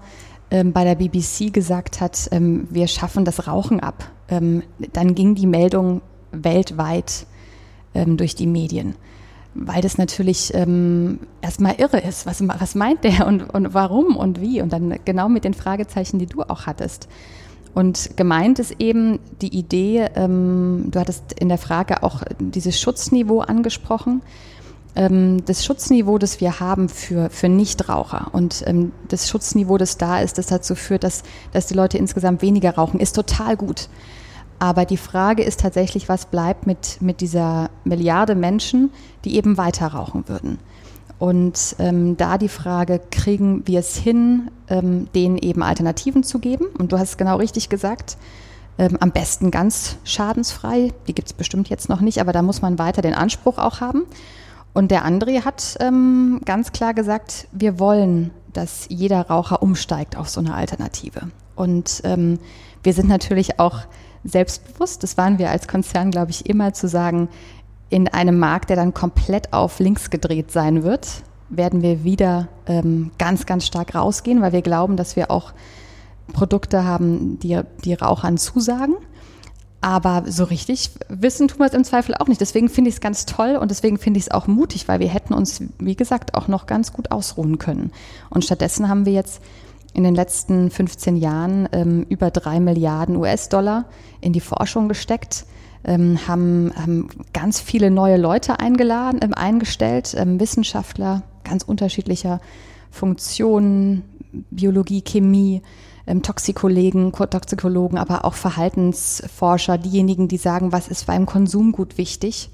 [0.51, 5.35] ähm, bei der BBC gesagt hat, ähm, wir schaffen das Rauchen ab, ähm, dann ging
[5.35, 6.01] die Meldung
[6.31, 7.25] weltweit
[7.93, 8.95] ähm, durch die Medien.
[9.55, 12.25] Weil das natürlich ähm, erstmal irre ist.
[12.25, 14.61] Was, was meint der und, und warum und wie?
[14.61, 17.07] Und dann genau mit den Fragezeichen, die du auch hattest.
[17.73, 23.41] Und gemeint ist eben die Idee, ähm, du hattest in der Frage auch dieses Schutzniveau
[23.41, 24.21] angesprochen
[24.95, 30.19] ähm, das Schutzniveau, das wir haben für, für Nichtraucher und ähm, das Schutzniveau, das da
[30.19, 31.23] ist, das dazu führt, dass,
[31.53, 33.87] dass die Leute insgesamt weniger rauchen, ist total gut.
[34.59, 38.91] Aber die Frage ist tatsächlich, was bleibt mit, mit dieser Milliarde Menschen,
[39.23, 40.59] die eben weiter rauchen würden.
[41.17, 46.65] Und ähm, da die Frage, kriegen wir es hin, ähm, denen eben Alternativen zu geben?
[46.77, 48.17] Und du hast es genau richtig gesagt,
[48.77, 50.93] ähm, am besten ganz schadensfrei.
[51.07, 53.81] Die gibt es bestimmt jetzt noch nicht, aber da muss man weiter den Anspruch auch
[53.81, 54.03] haben.
[54.73, 60.29] Und der André hat ähm, ganz klar gesagt, wir wollen, dass jeder Raucher umsteigt auf
[60.29, 61.29] so eine Alternative.
[61.55, 62.39] Und ähm,
[62.81, 63.81] wir sind natürlich auch
[64.23, 67.29] selbstbewusst, das waren wir als Konzern, glaube ich, immer zu sagen,
[67.89, 73.11] in einem Markt, der dann komplett auf links gedreht sein wird, werden wir wieder ähm,
[73.17, 75.53] ganz, ganz stark rausgehen, weil wir glauben, dass wir auch
[76.31, 78.95] Produkte haben, die, die Rauchern zusagen.
[79.81, 82.41] Aber so richtig wissen tun wir es im Zweifel auch nicht.
[82.41, 85.07] Deswegen finde ich es ganz toll und deswegen finde ich es auch mutig, weil wir
[85.07, 87.91] hätten uns, wie gesagt, auch noch ganz gut ausruhen können.
[88.29, 89.41] Und stattdessen haben wir jetzt
[89.99, 93.83] in den letzten 15 Jahren ähm, über drei Milliarden US-Dollar
[94.21, 95.45] in die Forschung gesteckt,
[95.83, 102.39] ähm, haben, haben ganz viele neue Leute eingeladen, ähm, eingestellt, ähm, Wissenschaftler ganz unterschiedlicher
[102.89, 104.03] Funktionen,
[104.51, 105.63] Biologie, Chemie,
[106.07, 112.51] ähm, Toxikologen, Toxikologen, aber auch Verhaltensforscher, diejenigen, die sagen, was ist beim Konsumgut wichtig,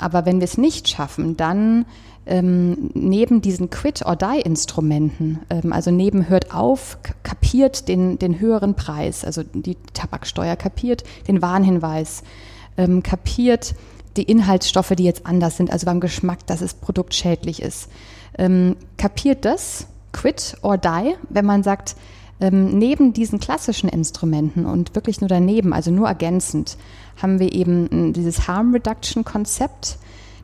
[0.00, 1.86] Aber wenn wir es nicht schaffen, dann
[2.26, 9.42] ähm, neben diesen Quit-or-Die-Instrumenten, ähm, also neben hört auf, kapiert den, den höheren Preis, also
[9.42, 12.22] die Tabaksteuer kapiert den Warnhinweis,
[12.76, 13.74] ähm, kapiert
[14.16, 17.88] die Inhaltsstoffe, die jetzt anders sind, also beim Geschmack, dass das Produkt schädlich ist.
[18.36, 21.96] Ähm, kapiert das, quit or die, wenn man sagt,
[22.40, 26.76] ähm, neben diesen klassischen Instrumenten und wirklich nur daneben, also nur ergänzend,
[27.22, 29.98] haben wir eben dieses Harm Reduction Konzept.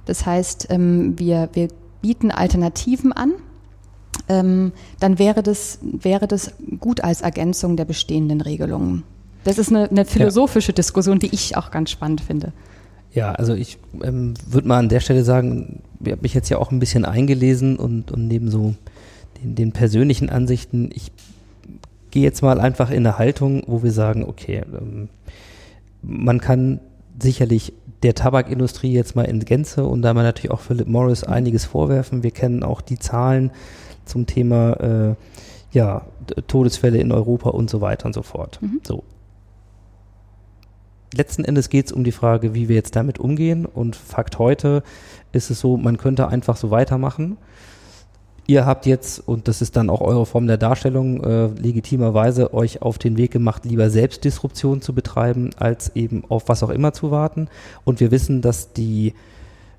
[0.04, 1.68] Das heißt, ähm, wir, wir
[2.00, 3.32] bieten Alternativen an.
[4.28, 9.02] Ähm, dann wäre das, wäre das gut als Ergänzung der bestehenden Regelungen.
[9.44, 10.74] Das ist eine, eine philosophische ja.
[10.76, 12.52] Diskussion, die ich auch ganz spannend finde.
[13.12, 16.58] Ja, also ich ähm, würde mal an der Stelle sagen, ich habe mich jetzt ja
[16.58, 18.74] auch ein bisschen eingelesen und, und neben so
[19.42, 21.12] den, den persönlichen Ansichten, ich
[22.10, 25.08] gehe jetzt mal einfach in eine Haltung, wo wir sagen, okay, ähm,
[26.06, 26.80] man kann
[27.20, 31.64] sicherlich der Tabakindustrie jetzt mal in Gänze und da man natürlich auch Philip Morris einiges
[31.64, 32.22] vorwerfen.
[32.22, 33.50] Wir kennen auch die Zahlen
[34.04, 35.14] zum Thema äh,
[35.72, 36.06] ja,
[36.46, 38.60] Todesfälle in Europa und so weiter und so fort.
[38.62, 38.80] Mhm.
[38.86, 39.02] So.
[41.14, 43.66] Letzten Endes geht es um die Frage, wie wir jetzt damit umgehen.
[43.66, 44.82] Und Fakt heute
[45.32, 47.38] ist es so, man könnte einfach so weitermachen
[48.46, 52.82] ihr habt jetzt, und das ist dann auch eure Form der Darstellung, äh, legitimerweise euch
[52.82, 56.92] auf den Weg gemacht, lieber selbst Disruption zu betreiben, als eben auf was auch immer
[56.92, 57.48] zu warten.
[57.84, 59.14] Und wir wissen, dass die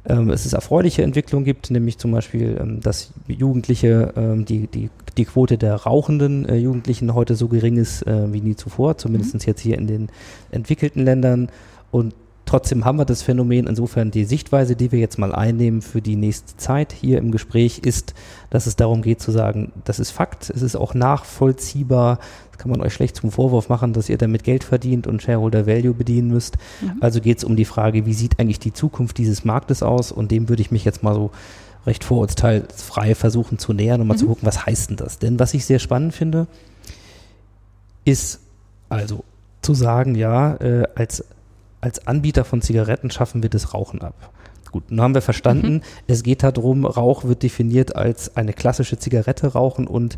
[0.09, 4.89] ähm, es ist erfreuliche Entwicklung gibt, nämlich zum Beispiel, ähm, dass Jugendliche, ähm, die, die,
[5.17, 9.33] die Quote der rauchenden äh, Jugendlichen heute so gering ist äh, wie nie zuvor, zumindest
[9.33, 9.41] mhm.
[9.45, 10.07] jetzt hier in den
[10.49, 11.49] entwickelten Ländern.
[11.91, 12.13] Und
[12.47, 13.67] Trotzdem haben wir das Phänomen.
[13.67, 17.79] Insofern die Sichtweise, die wir jetzt mal einnehmen für die nächste Zeit hier im Gespräch,
[17.79, 18.13] ist,
[18.49, 22.19] dass es darum geht zu sagen, das ist Fakt, es ist auch nachvollziehbar.
[22.49, 25.67] Das kann man euch schlecht zum Vorwurf machen, dass ihr damit Geld verdient und Shareholder
[25.67, 26.57] Value bedienen müsst.
[26.81, 26.93] Mhm.
[27.01, 30.13] Also geht es um die Frage, wie sieht eigentlich die Zukunft dieses Marktes aus?
[30.13, 31.31] Und dem würde ich mich jetzt mal so
[31.85, 34.19] recht vorurteilsfrei versuchen zu nähern und mal mhm.
[34.19, 35.19] zu gucken, was heißt denn das?
[35.19, 36.47] Denn was ich sehr spannend finde,
[38.05, 38.39] ist
[38.87, 39.25] also
[39.61, 41.25] zu sagen, ja, äh, als
[41.87, 44.33] als Anbieter von Zigaretten schaffen wir das Rauchen ab.
[44.73, 45.81] Gut, nun haben wir verstanden, mhm.
[46.07, 50.17] es geht darum, Rauch wird definiert als eine klassische Zigarette rauchen und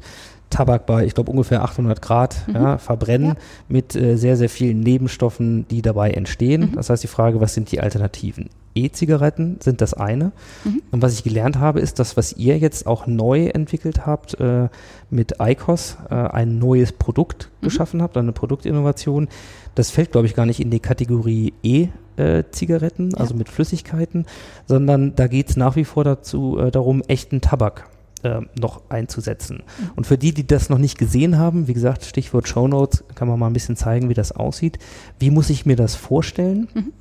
[0.49, 2.55] Tabak bei, ich glaube, ungefähr 800 Grad mhm.
[2.55, 3.35] ja, verbrennen ja.
[3.67, 6.71] mit äh, sehr, sehr vielen Nebenstoffen, die dabei entstehen.
[6.71, 6.75] Mhm.
[6.75, 8.49] Das heißt, die Frage, was sind die Alternativen?
[8.73, 10.31] E-Zigaretten sind das eine.
[10.63, 10.81] Mhm.
[10.89, 14.69] Und was ich gelernt habe, ist das, was ihr jetzt auch neu entwickelt habt, äh,
[15.09, 17.65] mit ICOS, äh, ein neues Produkt mhm.
[17.65, 19.27] geschaffen habt, eine Produktinnovation.
[19.75, 23.17] Das fällt, glaube ich, gar nicht in die Kategorie E-Zigaretten, ja.
[23.17, 24.25] also mit Flüssigkeiten,
[24.67, 27.89] sondern da geht es nach wie vor dazu, äh, darum, echten Tabak
[28.23, 29.57] äh, noch einzusetzen.
[29.57, 29.91] Mhm.
[29.95, 33.27] Und für die, die das noch nicht gesehen haben, wie gesagt, Stichwort Show Notes, kann
[33.27, 34.79] man mal ein bisschen zeigen, wie das aussieht.
[35.19, 36.67] Wie muss ich mir das vorstellen?
[36.73, 36.93] Mhm.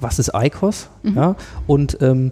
[0.00, 0.88] Was ist ICOS?
[1.02, 1.16] Mhm.
[1.16, 2.30] Ja, und ähm,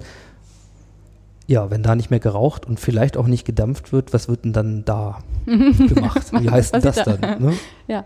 [1.49, 4.53] ja, wenn da nicht mehr geraucht und vielleicht auch nicht gedampft wird, was wird denn
[4.53, 6.31] dann da gemacht?
[6.33, 7.17] Wie heißt denn das da?
[7.17, 7.43] dann?
[7.43, 7.53] Ne?
[7.89, 8.05] Ja.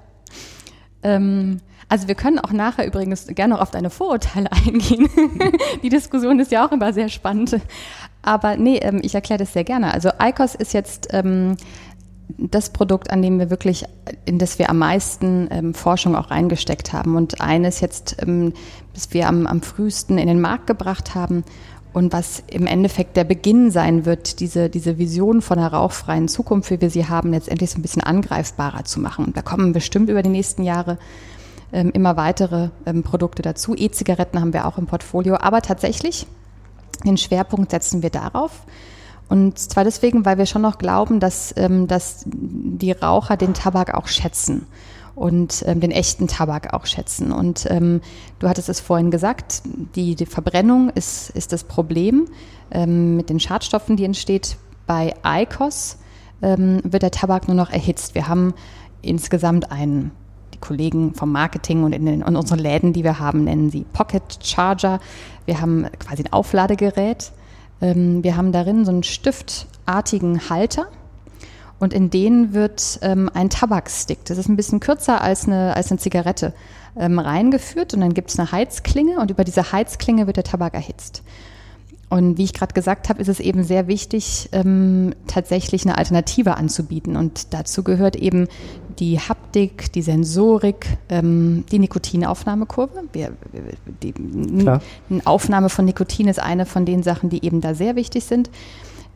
[1.02, 5.08] Ähm, also wir können auch nachher übrigens gerne noch auf deine Vorurteile eingehen.
[5.82, 7.60] Die Diskussion ist ja auch immer sehr spannend.
[8.22, 9.92] Aber nee, ähm, ich erkläre das sehr gerne.
[9.92, 11.56] Also ICOS ist jetzt ähm,
[12.38, 13.84] das Produkt, an dem wir wirklich,
[14.24, 17.16] in das wir am meisten ähm, Forschung auch reingesteckt haben.
[17.16, 18.54] Und eines jetzt, ähm,
[18.94, 21.44] das wir am, am frühesten in den Markt gebracht haben
[21.92, 26.70] und was im Endeffekt der Beginn sein wird, diese, diese Vision von einer rauchfreien Zukunft,
[26.70, 29.32] wie wir sie haben, letztendlich so ein bisschen angreifbarer zu machen.
[29.34, 30.98] Da kommen bestimmt über die nächsten Jahre
[31.72, 33.74] ähm, immer weitere ähm, Produkte dazu.
[33.76, 35.36] E-Zigaretten haben wir auch im Portfolio.
[35.36, 36.26] Aber tatsächlich,
[37.04, 38.64] den Schwerpunkt setzen wir darauf.
[39.28, 43.94] Und zwar deswegen, weil wir schon noch glauben, dass, ähm, dass die Raucher den Tabak
[43.94, 44.66] auch schätzen
[45.14, 47.32] und ähm, den echten Tabak auch schätzen.
[47.32, 48.00] Und ähm,
[48.38, 49.62] du hattest es vorhin gesagt,
[49.94, 52.26] die, die Verbrennung ist, ist das Problem
[52.70, 54.56] ähm, mit den Schadstoffen, die entsteht.
[54.86, 55.98] Bei ICOS
[56.40, 58.14] ähm, wird der Tabak nur noch erhitzt.
[58.14, 58.54] Wir haben
[59.02, 60.12] insgesamt einen
[60.54, 63.84] die Kollegen vom Marketing und in, den, in unseren Läden, die wir haben, nennen sie
[63.92, 65.00] Pocket Charger.
[65.44, 67.32] Wir haben quasi ein Aufladegerät.
[67.80, 70.88] Ähm, wir haben darin so einen stiftartigen Halter
[71.82, 75.90] und in den wird ähm, ein Tabakstick, das ist ein bisschen kürzer als eine, als
[75.90, 76.54] eine Zigarette,
[76.96, 80.74] ähm, reingeführt und dann gibt es eine Heizklinge und über diese Heizklinge wird der Tabak
[80.74, 81.24] erhitzt.
[82.08, 86.56] Und wie ich gerade gesagt habe, ist es eben sehr wichtig, ähm, tatsächlich eine Alternative
[86.56, 87.16] anzubieten.
[87.16, 88.46] Und dazu gehört eben
[89.00, 93.04] die Haptik, die Sensorik, ähm, die Nikotinaufnahmekurve.
[93.12, 93.32] Wir,
[94.02, 94.82] die, Klar.
[95.24, 98.50] Aufnahme von Nikotin ist eine von den Sachen, die eben da sehr wichtig sind.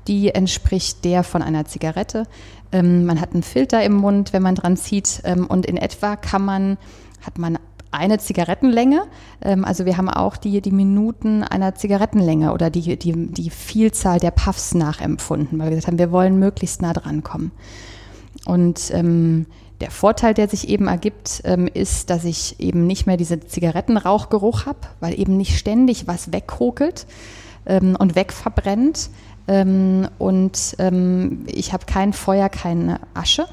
[0.09, 2.27] Die entspricht der von einer Zigarette.
[2.73, 5.23] Ähm, man hat einen Filter im Mund, wenn man dran zieht.
[5.25, 6.79] Ähm, und in etwa kann man,
[7.23, 7.59] hat man
[7.91, 9.03] eine Zigarettenlänge.
[9.43, 14.21] Ähm, also wir haben auch die, die Minuten einer Zigarettenlänge oder die, die, die Vielzahl
[14.21, 17.53] der Puffs nachempfunden, weil wir gesagt haben, wir wollen möglichst nah dran kommen.
[18.45, 19.47] Und ähm,
[19.81, 24.67] der Vorteil, der sich eben ergibt, ähm, ist, dass ich eben nicht mehr diesen Zigarettenrauchgeruch
[24.67, 27.07] habe, weil eben nicht ständig was weghokelt
[27.67, 29.11] ähm, und wegverbrennt.
[29.49, 33.47] Ähm, und ähm, ich habe kein Feuer, keine Asche.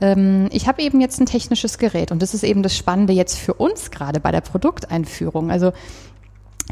[0.00, 3.38] Ähm, ich habe eben jetzt ein technisches Gerät und das ist eben das Spannende jetzt
[3.38, 5.50] für uns gerade bei der Produkteinführung.
[5.50, 5.72] Also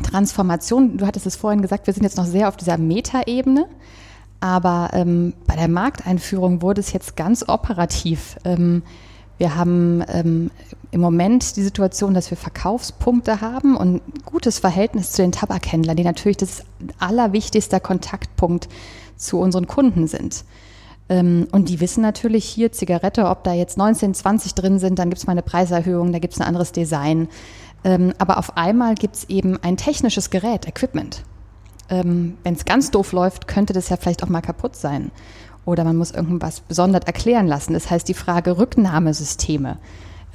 [0.02, 3.66] Transformation, du hattest es vorhin gesagt, wir sind jetzt noch sehr auf dieser Metaebene.
[4.40, 8.36] Aber ähm, bei der Markteinführung wurde es jetzt ganz operativ.
[8.44, 8.82] Ähm,
[9.38, 10.50] wir haben ähm,
[10.96, 15.94] im Moment die Situation, dass wir Verkaufspunkte haben und ein gutes Verhältnis zu den Tabakhändlern,
[15.94, 16.64] die natürlich das
[16.98, 18.68] allerwichtigste Kontaktpunkt
[19.16, 20.44] zu unseren Kunden sind.
[21.10, 25.10] Ähm, und die wissen natürlich hier Zigarette, ob da jetzt 19, 20 drin sind, dann
[25.10, 27.28] gibt es mal eine Preiserhöhung, da gibt es ein anderes Design.
[27.84, 31.24] Ähm, aber auf einmal gibt es eben ein technisches Gerät, Equipment.
[31.90, 35.10] Ähm, Wenn es ganz doof läuft, könnte das ja vielleicht auch mal kaputt sein.
[35.66, 37.74] Oder man muss irgendwas besonders erklären lassen.
[37.74, 39.76] Das heißt, die Frage Rücknahmesysteme.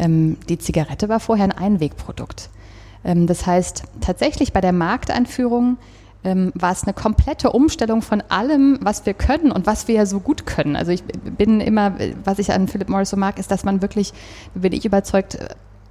[0.01, 2.49] Ähm, die Zigarette war vorher ein Einwegprodukt.
[3.05, 5.77] Ähm, das heißt, tatsächlich bei der Markteinführung
[6.23, 10.05] ähm, war es eine komplette Umstellung von allem, was wir können und was wir ja
[10.05, 10.75] so gut können.
[10.75, 14.11] Also ich bin immer, was ich an Philip Morris so mag, ist, dass man wirklich,
[14.53, 15.37] bin ich überzeugt,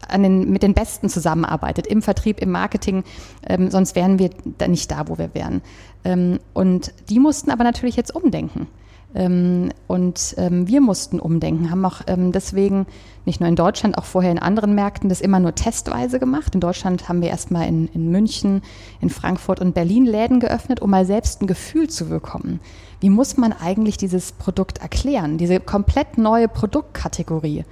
[0.08, 3.04] an den, mit den Besten zusammenarbeitet, im Vertrieb, im Marketing,
[3.46, 5.62] ähm, sonst wären wir da nicht da, wo wir wären.
[6.04, 8.66] Ähm, und die mussten aber natürlich jetzt umdenken.
[9.14, 12.86] Ähm, und ähm, wir mussten umdenken, haben auch ähm, deswegen
[13.24, 16.54] nicht nur in Deutschland, auch vorher in anderen Märkten das immer nur testweise gemacht.
[16.54, 18.62] In Deutschland haben wir erstmal in, in München,
[19.00, 22.60] in Frankfurt und Berlin Läden geöffnet, um mal selbst ein Gefühl zu bekommen.
[23.00, 27.64] Wie muss man eigentlich dieses Produkt erklären, diese komplett neue Produktkategorie?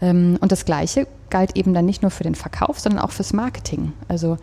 [0.00, 3.32] Ähm, und das Gleiche galt eben dann nicht nur für den Verkauf, sondern auch fürs
[3.32, 3.92] Marketing.
[4.08, 4.36] Also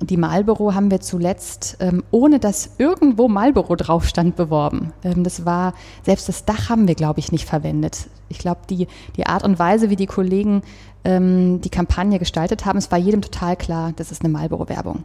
[0.00, 4.92] die Marlboro haben wir zuletzt, ähm, ohne dass irgendwo Marlboro drauf stand, beworben.
[5.02, 8.08] Ähm, das war, selbst das Dach haben wir, glaube ich, nicht verwendet.
[8.28, 10.62] Ich glaube, die, die Art und Weise, wie die Kollegen
[11.04, 15.04] ähm, die Kampagne gestaltet haben, es war jedem total klar, das ist eine Marlboro-Werbung.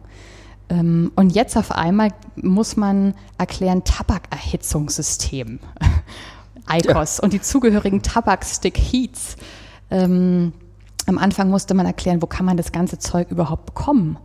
[0.68, 5.58] Ähm, und jetzt auf einmal muss man erklären, Tabakerhitzungssystem,
[6.70, 7.24] ICOS ja.
[7.24, 9.36] und die zugehörigen Tabakstick-Heats.
[9.90, 10.52] Ähm,
[11.06, 14.18] am Anfang musste man erklären, wo kann man das ganze Zeug überhaupt bekommen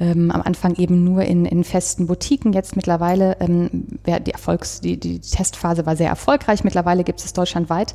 [0.00, 2.52] ähm, am Anfang eben nur in, in festen Boutiquen.
[2.52, 3.70] Jetzt mittlerweile, ähm,
[4.06, 6.64] die, Erfolgs-, die, die Testphase war sehr erfolgreich.
[6.64, 7.94] Mittlerweile gibt es deutschlandweit.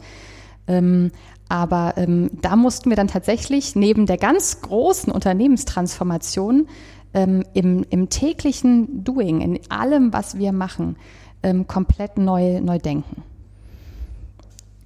[0.67, 1.11] Ähm,
[1.49, 6.67] aber ähm, da mussten wir dann tatsächlich neben der ganz großen Unternehmenstransformation
[7.13, 10.95] ähm, im, im täglichen Doing, in allem, was wir machen,
[11.43, 13.23] ähm, komplett neu, neu denken.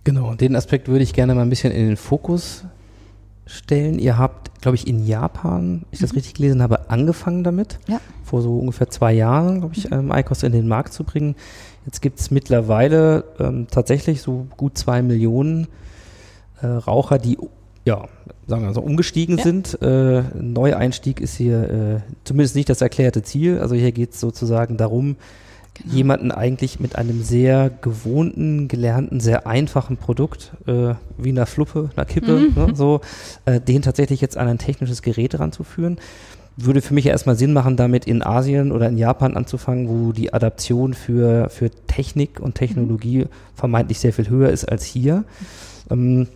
[0.03, 2.63] Genau, den Aspekt würde ich gerne mal ein bisschen in den Fokus
[3.47, 3.99] stellen.
[3.99, 6.17] Ihr habt, glaube ich, in Japan, ich das mhm.
[6.17, 7.79] richtig gelesen habe, angefangen damit.
[7.87, 7.99] Ja.
[8.23, 10.11] Vor so ungefähr zwei Jahren, glaube ich, mhm.
[10.11, 11.35] ähm, ICOS in den Markt zu bringen.
[11.85, 15.67] Jetzt gibt es mittlerweile ähm, tatsächlich so gut zwei Millionen
[16.61, 17.37] äh, Raucher, die
[17.85, 18.05] ja,
[18.47, 19.43] sagen wir so, umgestiegen ja.
[19.43, 19.81] sind.
[19.81, 23.59] Äh, Neueinstieg ist hier äh, zumindest nicht das erklärte Ziel.
[23.59, 25.15] Also hier geht es sozusagen darum,
[25.83, 25.95] genau.
[25.95, 32.05] jemanden eigentlich mit einem sehr gewohnten, gelernten, sehr einfachen Produkt, äh, wie einer Fluppe, einer
[32.05, 32.53] Kippe, mhm.
[32.55, 33.01] ne, so,
[33.45, 35.97] äh, den tatsächlich jetzt an ein technisches Gerät ranzuführen.
[36.55, 40.33] Würde für mich erstmal Sinn machen, damit in Asien oder in Japan anzufangen, wo die
[40.33, 43.29] Adaption für, für Technik und Technologie mhm.
[43.55, 45.23] vermeintlich sehr viel höher ist als hier.
[45.91, 46.27] Ähm,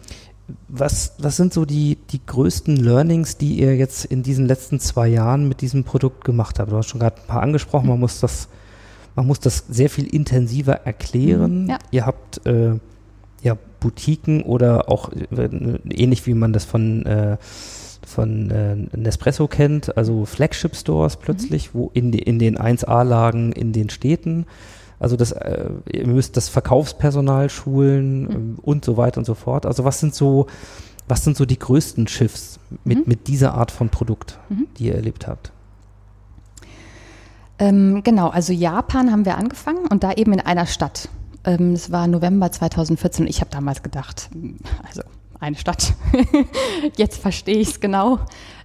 [0.68, 5.08] was, was sind so die, die größten Learnings, die ihr jetzt in diesen letzten zwei
[5.08, 6.72] Jahren mit diesem Produkt gemacht habt?
[6.72, 8.48] Du hast schon gerade ein paar angesprochen, man muss das
[9.15, 11.63] man muss das sehr viel intensiver erklären.
[11.63, 11.80] Mhm, ja.
[11.91, 12.80] Ihr habt äh,
[13.41, 15.50] ja Boutiquen oder auch äh,
[15.89, 17.38] ähnlich wie man das von äh,
[18.06, 21.80] von äh, Nespresso kennt, also Flagship Stores plötzlich, mhm.
[21.80, 24.45] wo in, in den 1A-Lagen in den Städten.
[25.00, 28.57] Also das, äh, ihr müsst das Verkaufspersonal schulen mhm.
[28.57, 29.66] äh, und so weiter und so fort.
[29.66, 30.47] Also was sind so,
[31.07, 33.03] was sind so die größten Schiffs mit, mhm.
[33.07, 34.68] mit dieser Art von Produkt, mhm.
[34.78, 35.51] die ihr erlebt habt?
[37.62, 41.09] Ähm, genau, also Japan haben wir angefangen und da eben in einer Stadt.
[41.43, 44.32] Ähm, es war November 2014 und ich habe damals gedacht,
[44.88, 45.03] also
[45.39, 45.93] eine Stadt.
[46.97, 48.18] Jetzt verstehe ich es genau.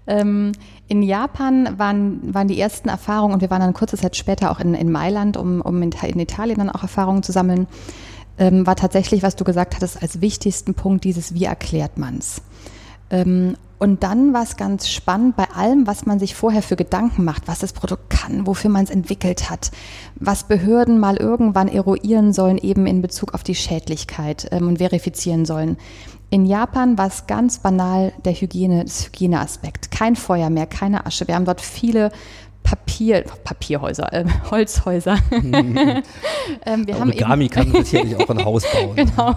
[0.06, 0.52] Ähm,
[0.88, 4.60] in Japan waren, waren die ersten Erfahrungen und wir waren dann kurze Zeit später auch
[4.60, 7.66] in, in Mailand, um, um in, in Italien dann auch Erfahrungen zu sammeln,
[8.38, 12.40] ähm, war tatsächlich, was du gesagt hattest, als wichtigsten Punkt dieses, wie erklärt man's?
[13.10, 17.24] Ähm, und dann war es ganz spannend bei allem, was man sich vorher für Gedanken
[17.24, 19.70] macht, was das Produkt kann, wofür man es entwickelt hat,
[20.14, 25.44] was Behörden mal irgendwann eruieren sollen, eben in Bezug auf die Schädlichkeit ähm, und verifizieren
[25.44, 25.76] sollen.
[26.30, 29.90] In Japan war es ganz banal der Hygiene, das Hygieneaspekt.
[29.92, 31.28] Kein Feuer mehr, keine Asche.
[31.28, 32.10] Wir haben dort viele
[32.66, 35.18] Papier, Papierhäuser, äh, Holzhäuser.
[36.64, 38.94] Ähm, wir Origami kann sicherlich auch ein Haus bauen.
[38.96, 39.36] genau.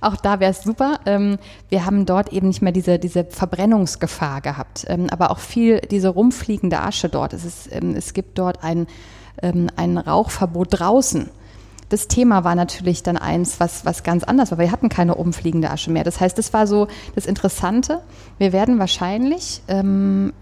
[0.00, 1.00] Auch da wäre es super.
[1.04, 1.38] Ähm,
[1.68, 6.08] wir haben dort eben nicht mehr diese, diese Verbrennungsgefahr gehabt, ähm, aber auch viel diese
[6.08, 7.34] rumfliegende Asche dort.
[7.34, 8.86] Es, ist, ähm, es gibt dort ein,
[9.42, 11.30] ähm, ein Rauchverbot draußen.
[11.90, 14.58] Das Thema war natürlich dann eins, was, was ganz anders war.
[14.58, 16.04] Wir hatten keine umfliegende Asche mehr.
[16.04, 18.00] Das heißt, das war so das Interessante.
[18.38, 20.32] Wir werden wahrscheinlich ähm,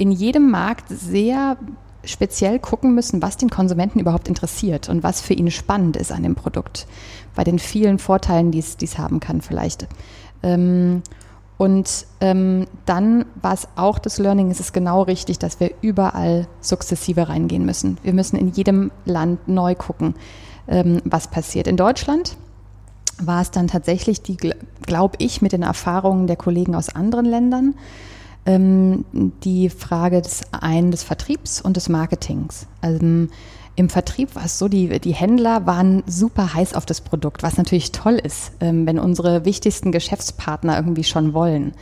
[0.00, 1.58] in jedem Markt sehr
[2.04, 6.22] speziell gucken müssen, was den Konsumenten überhaupt interessiert und was für ihn spannend ist an
[6.22, 6.86] dem Produkt,
[7.34, 9.86] bei den vielen Vorteilen, die es haben kann vielleicht.
[10.42, 11.02] Ähm,
[11.58, 16.48] und ähm, dann war es auch das Learning, es ist genau richtig, dass wir überall
[16.62, 17.98] sukzessive reingehen müssen.
[18.02, 20.14] Wir müssen in jedem Land neu gucken,
[20.66, 21.66] ähm, was passiert.
[21.66, 22.38] In Deutschland
[23.20, 24.22] war es dann tatsächlich
[24.86, 27.74] glaube ich, mit den Erfahrungen der Kollegen aus anderen Ländern,
[28.46, 29.04] ähm,
[29.44, 32.66] die Frage des einen des Vertriebs und des Marketings.
[32.80, 33.28] Also,
[33.76, 37.56] im Vertrieb war es so, die, die Händler waren super heiß auf das Produkt, was
[37.56, 41.72] natürlich toll ist, ähm, wenn unsere wichtigsten Geschäftspartner irgendwie schon wollen.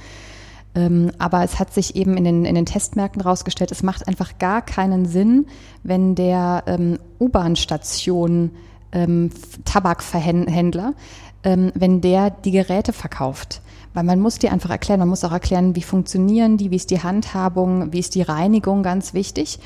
[0.75, 4.39] Ähm, aber es hat sich eben in den, in den Testmärkten rausgestellt, es macht einfach
[4.39, 5.47] gar keinen Sinn,
[5.83, 8.53] wenn der ähm, U-Bahn-Station
[8.93, 9.31] ähm,
[9.65, 10.95] Tabakverhändler,
[11.43, 13.61] ähm, wenn der die Geräte verkauft.
[13.99, 16.93] Weil man muss die einfach erklären, man muss auch erklären, wie funktionieren die, wie ist
[16.93, 19.59] die Handhabung, wie ist die Reinigung, ganz wichtig.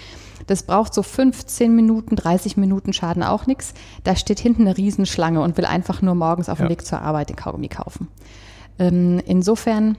[0.47, 3.75] Das braucht so 15 Minuten, 30 Minuten Schaden auch nichts.
[4.05, 6.71] Da steht hinten eine Riesenschlange und will einfach nur morgens auf dem Ja.
[6.71, 8.09] Weg zur Arbeit den Kaugummi kaufen.
[8.79, 9.99] Ähm, insofern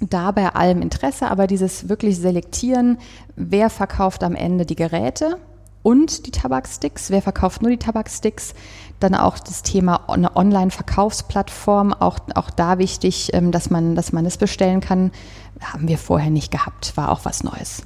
[0.00, 2.96] da bei allem Interesse, aber dieses wirklich Selektieren,
[3.36, 5.36] wer verkauft am Ende die Geräte
[5.82, 8.54] und die Tabaksticks, wer verkauft nur die Tabaksticks,
[9.00, 14.26] dann auch das Thema eine Online-Verkaufsplattform, auch, auch da wichtig, ähm, dass man, dass man
[14.26, 15.10] es bestellen kann,
[15.60, 17.82] haben wir vorher nicht gehabt, war auch was Neues.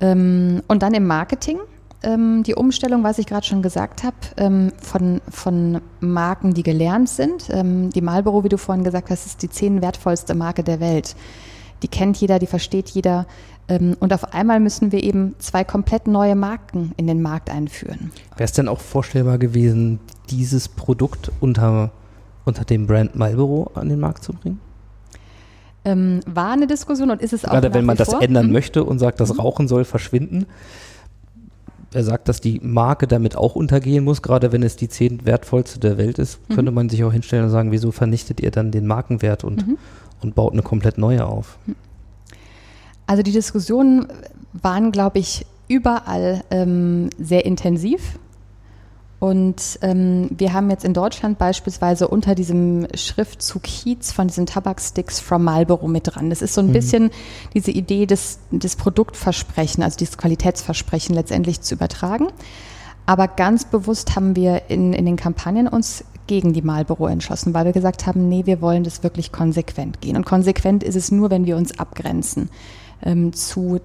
[0.00, 1.58] Ähm, und dann im Marketing.
[2.02, 7.48] Ähm, die Umstellung, was ich gerade schon gesagt habe, von, von Marken, die gelernt sind.
[7.48, 11.16] Die Marlboro, wie du vorhin gesagt hast, ist die zehn wertvollste Marke der Welt.
[11.82, 13.26] Die kennt jeder, die versteht jeder.
[13.68, 18.10] Ähm, und auf einmal müssen wir eben zwei komplett neue Marken in den Markt einführen.
[18.36, 20.00] Wäre es denn auch vorstellbar gewesen,
[20.30, 21.90] dieses Produkt unter,
[22.44, 24.60] unter dem Brand Marlboro an den Markt zu bringen?
[25.84, 28.20] Ähm, war eine Diskussion und ist es auch Gerade wenn man das vor.
[28.22, 28.52] ändern Mhm.
[28.52, 30.46] möchte und sagt, das Rauchen soll verschwinden.
[31.94, 35.78] Er sagt, dass die Marke damit auch untergehen muss, gerade wenn es die zehn wertvollste
[35.78, 36.54] der Welt ist, Mhm.
[36.54, 39.78] könnte man sich auch hinstellen und sagen, wieso vernichtet ihr dann den Markenwert und, Mhm.
[40.20, 41.58] und baut eine komplett neue auf?
[43.08, 44.06] Also die Diskussionen
[44.52, 48.18] waren, glaube ich, überall ähm, sehr intensiv.
[49.18, 55.20] Und ähm, wir haben jetzt in Deutschland beispielsweise unter diesem Schriftzug Heats von diesen Tabaksticks
[55.20, 56.28] from Marlboro mit dran.
[56.28, 57.10] Das ist so ein bisschen
[57.54, 62.28] diese Idee des, des Produktversprechen, also dieses Qualitätsversprechen letztendlich zu übertragen.
[63.06, 67.64] Aber ganz bewusst haben wir in, in den Kampagnen uns gegen die Marlboro entschlossen, weil
[67.64, 70.14] wir gesagt haben, nee, wir wollen das wirklich konsequent gehen.
[70.14, 72.50] Und konsequent ist es nur, wenn wir uns abgrenzen
[73.02, 73.80] ähm, zu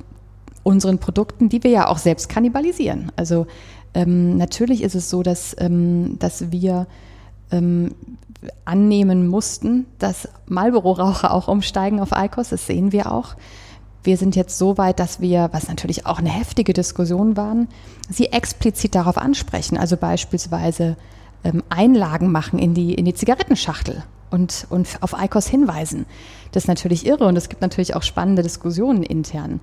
[0.63, 3.11] unseren Produkten, die wir ja auch selbst kannibalisieren.
[3.15, 3.47] Also
[3.93, 6.87] ähm, natürlich ist es so, dass, ähm, dass wir
[7.51, 7.93] ähm,
[8.65, 12.49] annehmen mussten, dass Marlboro-Raucher auch umsteigen auf ICOS.
[12.49, 13.35] Das sehen wir auch.
[14.03, 17.69] Wir sind jetzt so weit, dass wir, was natürlich auch eine heftige Diskussion waren,
[18.09, 19.77] sie explizit darauf ansprechen.
[19.77, 20.97] Also beispielsweise
[21.43, 26.05] ähm, Einlagen machen in die, in die Zigarettenschachtel und, und auf ICOS hinweisen.
[26.53, 29.59] Das ist natürlich irre und es gibt natürlich auch spannende Diskussionen intern.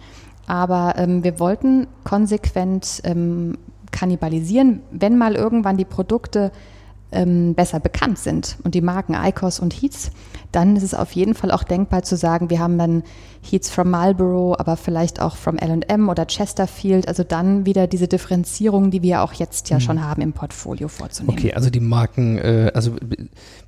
[0.46, 3.56] Aber ähm, wir wollten konsequent ähm,
[3.92, 6.52] kannibalisieren, wenn mal irgendwann die Produkte
[7.12, 10.10] ähm, besser bekannt sind und die Marken ICOS und Heats,
[10.52, 13.02] dann ist es auf jeden Fall auch denkbar zu sagen, wir haben dann
[13.42, 18.90] Heats from Marlboro, aber vielleicht auch from L&M oder Chesterfield, also dann wieder diese Differenzierung,
[18.90, 21.38] die wir auch jetzt ja schon haben im Portfolio vorzunehmen.
[21.38, 22.96] Okay, also die Marken, äh, also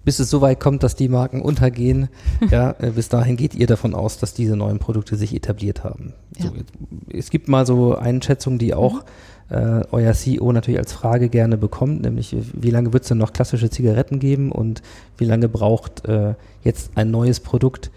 [0.05, 2.09] bis es so weit kommt, dass die Marken untergehen,
[2.51, 6.12] ja, äh, bis dahin geht ihr davon aus, dass diese neuen Produkte sich etabliert haben.
[6.38, 6.53] So, Ja.
[6.57, 6.72] jetzt,
[7.11, 9.05] es gibt mal so Einschätzungen, die auch
[9.53, 13.33] äh, euer CEO natürlich als Frage gerne bekommt, nämlich wie lange wird es denn noch
[13.33, 14.83] klassische Zigaretten geben und
[15.19, 16.35] wie lange braucht äh,
[16.65, 17.91] jetzt ein neues Produkt,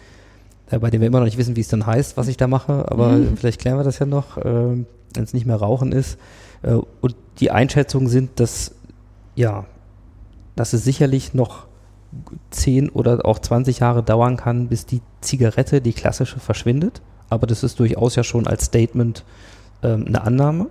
[0.70, 2.48] äh, bei dem wir immer noch nicht wissen, wie es dann heißt, was ich da
[2.48, 3.38] mache, aber Mhm.
[3.38, 6.18] vielleicht klären wir das ja noch, äh, wenn es nicht mehr Rauchen ist.
[6.62, 8.74] Äh, und die Einschätzungen sind, dass,
[9.36, 9.66] ja,
[10.58, 11.68] dass es sicherlich noch
[12.52, 17.02] 10 oder auch 20 Jahre dauern kann, bis die Zigarette, die klassische, verschwindet.
[17.30, 19.24] Aber das ist durchaus ja schon als Statement
[19.84, 20.68] ähm, eine Annahme.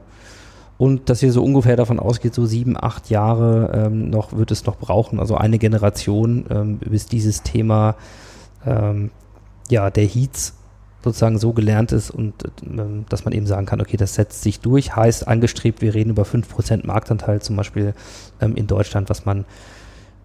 [0.77, 4.67] Und dass ihr so ungefähr davon ausgeht, so sieben, acht Jahre ähm, noch wird es
[4.67, 7.95] noch brauchen, also eine Generation, ähm, bis dieses Thema
[8.67, 9.11] ähm,
[9.71, 10.55] ja, der Heats
[11.05, 14.61] sozusagen so gelernt ist und ähm, dass man eben sagen kann, okay, das setzt sich
[14.61, 17.95] durch, heißt angestrebt, wir reden über 5% Marktanteil zum Beispiel
[18.41, 19.45] ähm, in Deutschland, was man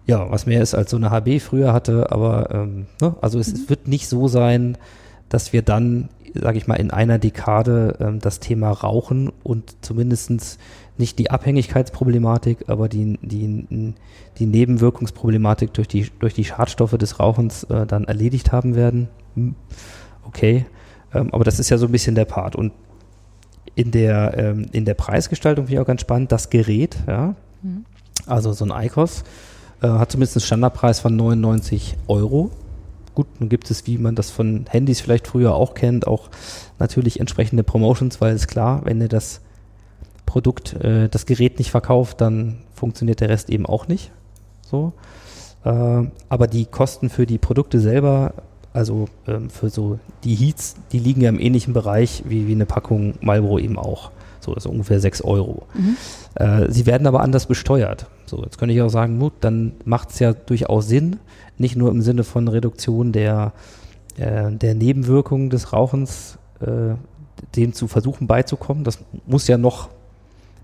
[0.06, 3.14] ja, was mehr ist als so eine HB früher hatte, aber ähm, ne?
[3.20, 4.76] also es, es wird nicht so sein,
[5.30, 10.58] dass wir dann, sage ich mal, in einer Dekade ähm, das Thema Rauchen und zumindestens
[10.98, 13.94] nicht die Abhängigkeitsproblematik, aber die, die,
[14.38, 19.08] die Nebenwirkungsproblematik durch die, durch die Schadstoffe des Rauchens äh, dann erledigt haben werden.
[19.34, 19.54] Hm,
[20.26, 20.66] Okay,
[21.12, 22.54] ähm, aber das ist ja so ein bisschen der Part.
[22.54, 22.72] Und
[23.74, 27.84] in der, ähm, in der Preisgestaltung finde ich auch ganz spannend, das Gerät, ja, Mhm.
[28.26, 29.24] also so ein ICOS,
[29.82, 32.50] äh, hat zumindest einen Standardpreis von 99 Euro.
[33.20, 36.30] Gut, nun gibt es, wie man das von Handys vielleicht früher auch kennt, auch
[36.78, 39.42] natürlich entsprechende Promotions, weil es klar, wenn ihr das
[40.24, 44.10] Produkt, äh, das Gerät nicht verkauft, dann funktioniert der Rest eben auch nicht.
[44.62, 44.94] So.
[45.66, 48.32] Äh, aber die Kosten für die Produkte selber,
[48.72, 52.64] also ähm, für so die Heats, die liegen ja im ähnlichen Bereich wie, wie eine
[52.64, 54.12] Packung Marlboro eben auch.
[54.40, 55.66] So, das ist ungefähr 6 Euro.
[55.74, 55.96] Mhm.
[56.36, 58.06] Äh, sie werden aber anders besteuert.
[58.30, 61.16] So, jetzt könnte ich auch sagen, gut, dann macht es ja durchaus Sinn,
[61.58, 63.52] nicht nur im Sinne von Reduktion der,
[64.18, 66.94] äh, der Nebenwirkungen des Rauchens, äh,
[67.56, 68.84] dem zu versuchen beizukommen.
[68.84, 69.88] Das muss ja noch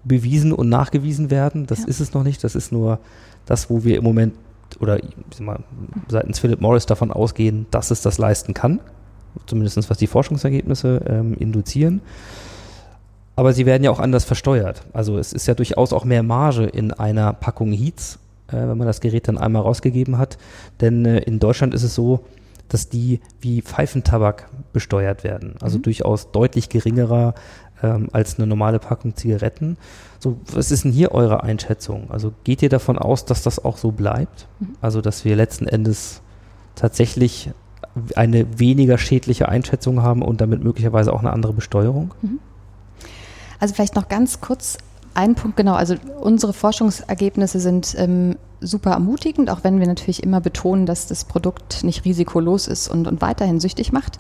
[0.05, 1.67] bewiesen und nachgewiesen werden.
[1.67, 1.87] Das Ja.
[1.89, 2.45] ist es noch nicht.
[2.45, 3.01] Das ist nur
[3.47, 4.35] das, wo wir im Moment
[4.79, 5.01] oder
[5.41, 5.59] mal,
[6.09, 8.79] seitens Philip Morris davon ausgehen, dass es das leisten kann.
[9.47, 12.01] Zumindest was die Forschungsergebnisse ähm, induzieren.
[13.37, 14.83] Aber sie werden ja auch anders versteuert.
[14.93, 18.19] Also es ist ja durchaus auch mehr Marge in einer Packung Heats,
[18.49, 20.39] äh, wenn man das Gerät dann einmal rausgegeben hat.
[20.81, 22.25] Denn äh, in Deutschland ist es so,
[22.69, 25.55] dass die wie Pfeifentabak besteuert werden.
[25.61, 25.83] Also Mhm.
[25.83, 27.35] durchaus deutlich geringerer
[27.83, 29.77] ähm, als eine normale Packung Zigaretten.
[30.19, 32.11] So, was ist denn hier eure Einschätzung?
[32.11, 34.49] Also geht ihr davon aus, dass das auch so bleibt?
[34.61, 34.77] Mhm.
[34.81, 36.23] Also dass wir letzten Endes
[36.75, 37.51] tatsächlich
[38.15, 42.15] eine weniger schädliche Einschätzung haben und damit möglicherweise auch eine andere Besteuerung?
[43.59, 44.79] Also vielleicht noch ganz kurz
[45.15, 45.75] ein Punkt, genau.
[45.75, 51.25] Also unsere Forschungsergebnisse sind ähm, super ermutigend, auch wenn wir natürlich immer betonen, dass das
[51.25, 54.19] Produkt nicht risikolos ist und, und weiterhin süchtig macht.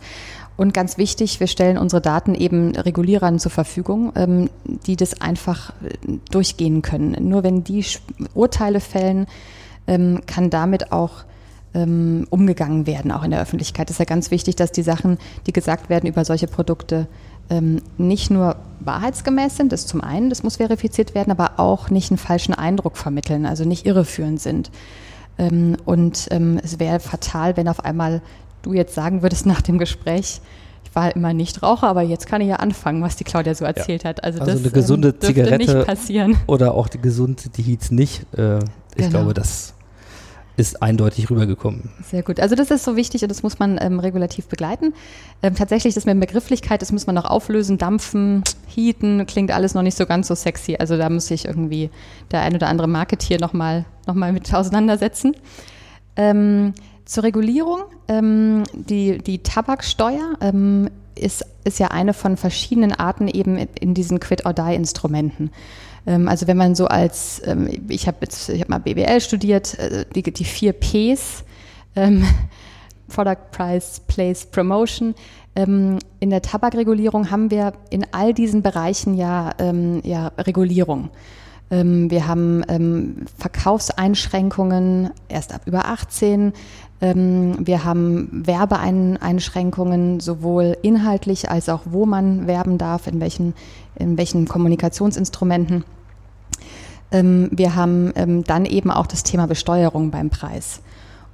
[0.56, 5.70] Und ganz wichtig, wir stellen unsere Daten eben Regulierern zur Verfügung, ähm, die das einfach
[5.82, 7.28] äh, durchgehen können.
[7.28, 7.84] Nur wenn die
[8.34, 9.26] Urteile fällen,
[9.86, 11.24] ähm, kann damit auch
[11.74, 13.90] ähm, umgegangen werden, auch in der Öffentlichkeit.
[13.90, 17.06] Es ist ja ganz wichtig, dass die Sachen, die gesagt werden über solche Produkte,
[17.50, 22.10] ähm, nicht nur wahrheitsgemäß sind, das zum einen, das muss verifiziert werden, aber auch nicht
[22.10, 24.70] einen falschen Eindruck vermitteln, also nicht irreführend sind.
[25.38, 28.22] Ähm, und ähm, es wäre fatal, wenn auf einmal
[28.62, 30.40] du jetzt sagen würdest nach dem Gespräch,
[30.84, 33.64] ich war immer nicht Raucher, aber jetzt kann ich ja anfangen, was die Claudia so
[33.64, 34.24] erzählt hat.
[34.24, 36.36] Also, Also das eine gesunde ähm, Zigarette nicht passieren.
[36.46, 38.24] Oder auch die gesund, die Heats nicht.
[38.36, 38.64] Äh, ich
[38.96, 39.10] Genau.
[39.10, 39.74] glaube, das
[40.56, 41.90] ist eindeutig rübergekommen.
[42.02, 42.40] Sehr gut.
[42.40, 44.94] Also das ist so wichtig und das muss man ähm, regulativ begleiten.
[45.42, 49.82] Ähm, tatsächlich, das mit Begrifflichkeit, das muss man noch auflösen, dampfen, heaten, klingt alles noch
[49.82, 50.76] nicht so ganz so sexy.
[50.78, 51.90] Also da muss sich irgendwie
[52.30, 55.36] der ein oder andere Marketier nochmal noch mal mit auseinandersetzen.
[56.16, 56.72] Ähm,
[57.04, 63.56] zur Regulierung, ähm, die, die Tabaksteuer ähm, ist, ist ja eine von verschiedenen Arten eben
[63.56, 65.50] in diesen Quit-or-Die-Instrumenten.
[66.06, 69.78] Ähm, also wenn man so als, ähm, ich habe jetzt, ich habe mal BWL studiert,
[69.78, 71.44] äh, die, die vier Ps,
[71.94, 72.24] ähm,
[73.08, 75.14] Product Price, Place, Promotion.
[75.54, 79.52] In der Tabakregulierung haben wir in all diesen Bereichen ja,
[80.02, 81.08] ja Regulierung.
[81.70, 86.52] Wir haben Verkaufseinschränkungen erst ab über 18.
[87.00, 93.54] Ähm, wir haben Werbeeinschränkungen sowohl inhaltlich als auch wo man werben darf, in welchen,
[93.96, 95.84] in welchen Kommunikationsinstrumenten.
[97.10, 100.80] Ähm, wir haben ähm, dann eben auch das Thema Besteuerung beim Preis.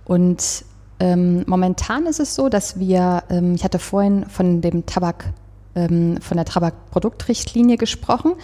[0.04, 0.64] Und
[1.00, 5.32] ähm, momentan ist es so, dass wir, ich hatte vorhin von dem Tabak,
[5.74, 8.34] von der Tabakproduktrichtlinie gesprochen.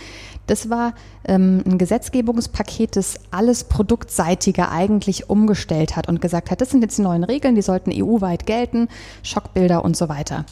[0.47, 6.81] Das war ein Gesetzgebungspaket, das alles Produktseitige eigentlich umgestellt hat und gesagt hat, das sind
[6.81, 8.89] jetzt die neuen Regeln, die sollten EU-weit gelten,
[9.23, 10.47] Schockbilder und so weiter.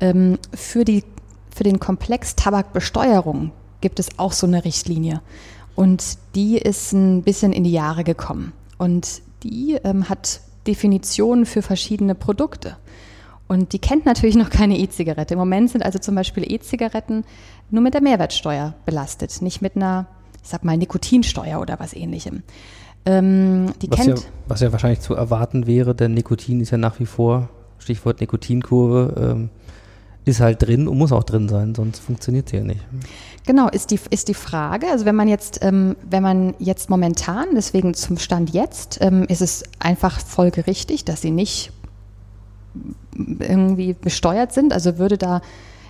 [0.00, 1.04] Für, die,
[1.54, 3.52] für den Komplex Tabakbesteuerung
[3.82, 5.20] gibt es auch so eine Richtlinie.
[5.74, 8.52] Und die ist ein bisschen in die Jahre gekommen.
[8.78, 12.76] Und die ähm, hat Definitionen für verschiedene Produkte.
[13.48, 15.34] Und die kennt natürlich noch keine E-Zigarette.
[15.34, 17.24] Im Moment sind also zum Beispiel E-Zigaretten
[17.70, 20.06] nur mit der Mehrwertsteuer belastet, nicht mit einer,
[20.42, 22.42] ich sag mal, Nikotinsteuer oder was ähnlichem.
[23.04, 26.78] Ähm, die Was ja, kennt, was ja wahrscheinlich zu erwarten wäre, denn Nikotin ist ja
[26.78, 27.48] nach wie vor,
[27.78, 29.50] Stichwort Nikotinkurve, ähm,
[30.24, 32.80] ist halt drin und muss auch drin sein, sonst funktioniert sie ja nicht.
[33.44, 34.86] Genau, ist die, ist die Frage.
[34.88, 39.42] Also wenn man jetzt, ähm, wenn man jetzt momentan, deswegen zum Stand jetzt, ähm, ist
[39.42, 41.72] es einfach folgerichtig, dass sie nicht
[43.14, 44.72] irgendwie besteuert sind.
[44.72, 45.42] Also würde da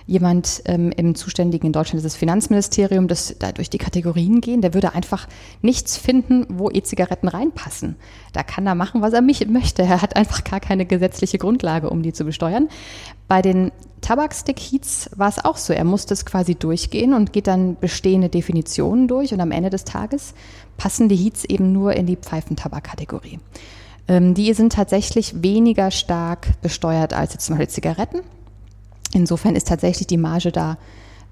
[0.05, 4.61] jemand ähm, im zuständigen in Deutschland ist das Finanzministerium, das da durch die Kategorien gehen,
[4.61, 5.27] der würde einfach
[5.61, 7.95] nichts finden, wo E-Zigaretten reinpassen.
[8.33, 9.83] Da kann er machen, was er mich möchte.
[9.83, 12.69] Er hat einfach gar keine gesetzliche Grundlage, um die zu besteuern.
[13.27, 15.73] Bei den Tabakstick-Heats war es auch so.
[15.73, 19.85] Er musste es quasi durchgehen und geht dann bestehende Definitionen durch und am Ende des
[19.85, 20.33] Tages
[20.77, 23.39] passen die Heats eben nur in die Pfeifentabak-Kategorie.
[24.07, 28.19] Ähm, die sind tatsächlich weniger stark besteuert als jetzt zum Beispiel Zigaretten.
[29.13, 30.77] Insofern ist tatsächlich die Marge da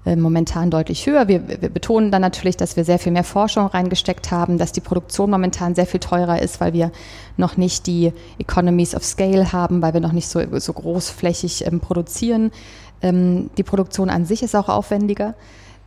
[0.04, 1.28] äh, momentan deutlich höher.
[1.28, 4.80] Wir, wir betonen dann natürlich, dass wir sehr viel mehr Forschung reingesteckt haben, dass die
[4.80, 6.90] Produktion momentan sehr viel teurer ist, weil wir
[7.36, 11.80] noch nicht die Economies of Scale haben, weil wir noch nicht so, so großflächig ähm,
[11.80, 12.50] produzieren.
[13.00, 15.34] Ähm, die Produktion an sich ist auch aufwendiger.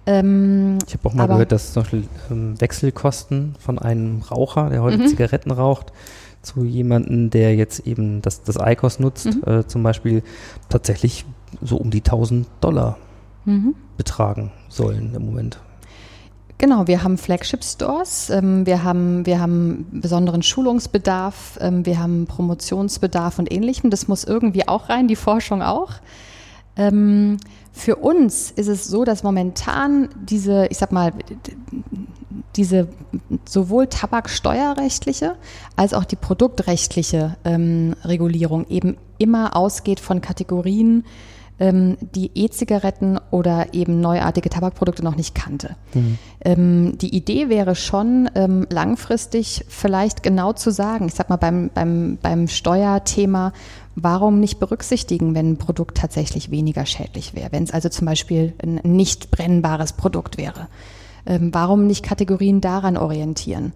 [0.06, 4.82] Ähm, Ich habe auch mal gehört, dass zum Beispiel ähm, Wechselkosten von einem Raucher, der
[4.82, 5.08] heute Mhm.
[5.08, 5.91] Zigaretten raucht,
[6.41, 9.43] zu jemandem, der jetzt eben das, das ICOS nutzt, Mhm.
[9.46, 10.22] äh, zum Beispiel
[10.70, 11.26] tatsächlich
[11.62, 12.97] so um die 1000 Dollar
[13.45, 13.76] Mhm.
[13.97, 15.60] betragen sollen im Moment.
[16.58, 23.39] Genau, wir haben Flagship-Stores, ähm, wir, haben, wir haben besonderen Schulungsbedarf, ähm, wir haben Promotionsbedarf
[23.39, 23.89] und ähnlichem.
[23.89, 25.91] Das muss irgendwie auch rein, die Forschung auch.
[26.78, 27.38] Ähm,
[27.74, 31.12] für uns ist es so, dass momentan diese, ich sag mal,
[32.56, 32.88] diese
[33.45, 35.36] sowohl tabaksteuerrechtliche
[35.76, 41.03] als auch die produktrechtliche ähm, Regulierung eben immer ausgeht von Kategorien,
[41.60, 45.76] ähm, die E-Zigaretten oder eben neuartige Tabakprodukte noch nicht kannte.
[46.43, 51.70] Ähm, die Idee wäre schon, ähm, langfristig vielleicht genau zu sagen, ich sag mal beim,
[51.74, 53.53] beim, beim Steuerthema,
[53.95, 58.53] warum nicht berücksichtigen, wenn ein Produkt tatsächlich weniger schädlich wäre, wenn es also zum Beispiel
[58.62, 60.68] ein nicht brennbares Produkt wäre.
[61.26, 63.74] Ähm, warum nicht Kategorien daran orientieren?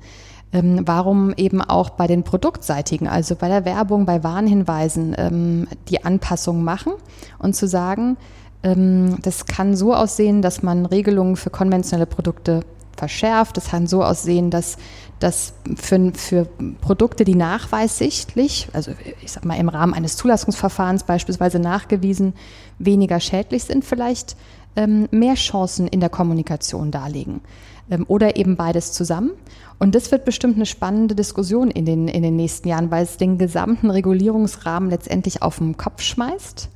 [0.51, 6.03] Ähm, warum eben auch bei den produktseitigen, also bei der Werbung, bei Warnhinweisen, ähm, die
[6.03, 6.93] Anpassung machen
[7.37, 8.17] und zu sagen,
[8.63, 12.61] ähm, das kann so aussehen, dass man Regelungen für konventionelle Produkte
[12.97, 13.57] verschärft.
[13.57, 14.77] Das kann so aussehen, dass
[15.19, 16.47] das für, für
[16.81, 18.91] Produkte, die nachweissichtlich, also
[19.21, 22.33] ich sag mal im Rahmen eines Zulassungsverfahrens beispielsweise nachgewiesen,
[22.77, 24.35] weniger schädlich sind, vielleicht
[24.75, 27.41] ähm, mehr Chancen in der Kommunikation darlegen.
[27.89, 29.31] Ähm, oder eben beides zusammen.
[29.79, 33.17] Und das wird bestimmt eine spannende Diskussion in den, in den nächsten Jahren, weil es
[33.17, 36.69] den gesamten Regulierungsrahmen letztendlich auf den Kopf schmeißt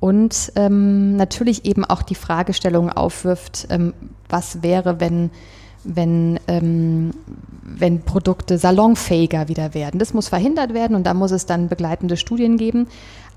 [0.00, 3.94] und ähm, natürlich eben auch die Fragestellung aufwirft, ähm,
[4.28, 5.30] was wäre, wenn,
[5.84, 7.12] wenn, ähm,
[7.62, 9.98] wenn Produkte salonfähiger wieder werden.
[9.98, 12.88] Das muss verhindert werden und da muss es dann begleitende Studien geben.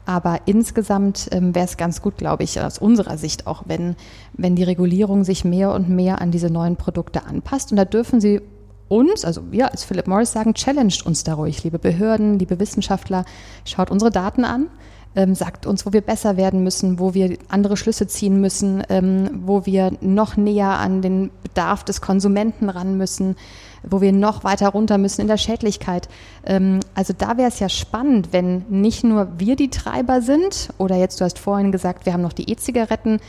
[0.05, 3.95] Aber insgesamt ähm, wäre es ganz gut, glaube ich, aus unserer Sicht auch, wenn,
[4.33, 7.71] wenn die Regulierung sich mehr und mehr an diese neuen Produkte anpasst.
[7.71, 8.41] Und da dürfen Sie
[8.89, 13.23] uns, also wir als Philip Morris sagen, challenged uns da ruhig, liebe Behörden, liebe Wissenschaftler,
[13.65, 14.67] schaut unsere Daten an,
[15.15, 19.41] ähm, sagt uns, wo wir besser werden müssen, wo wir andere Schlüsse ziehen müssen, ähm,
[19.45, 23.35] wo wir noch näher an den Bedarf des Konsumenten ran müssen,
[23.83, 26.09] wo wir noch weiter runter müssen in der Schädlichkeit.
[26.45, 30.95] Ähm, also da wäre es ja spannend, wenn nicht nur wir die Treiber sind oder
[30.95, 33.19] jetzt, du hast vorhin gesagt, wir haben noch die E-Zigaretten,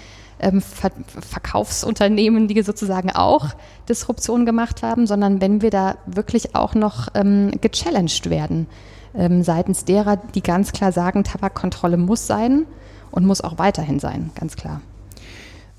[0.41, 3.49] ähm, Ver Verkaufsunternehmen, die sozusagen auch
[3.89, 8.67] Disruption gemacht haben, sondern wenn wir da wirklich auch noch ähm, gechallenged werden
[9.15, 12.67] ähm, seitens derer, die ganz klar sagen, Tabakkontrolle muss sein
[13.11, 14.81] und muss auch weiterhin sein, ganz klar.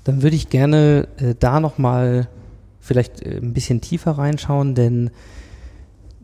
[0.04, 2.28] Dann würde ich gerne äh, da nochmal
[2.82, 5.10] vielleicht äh, ein bisschen tiefer reinschauen, denn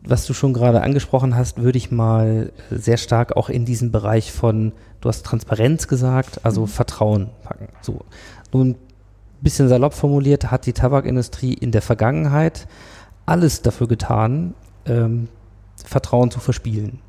[0.03, 4.31] was du schon gerade angesprochen hast, würde ich mal sehr stark auch in diesen Bereich
[4.31, 7.69] von, du hast Transparenz gesagt, also Vertrauen packen.
[7.81, 8.01] So.
[8.53, 8.77] Nun, ein
[9.41, 12.67] bisschen salopp formuliert, hat die Tabakindustrie in der Vergangenheit
[13.25, 14.53] alles dafür getan,
[14.85, 15.27] ähm,
[15.83, 16.99] Vertrauen zu verspielen.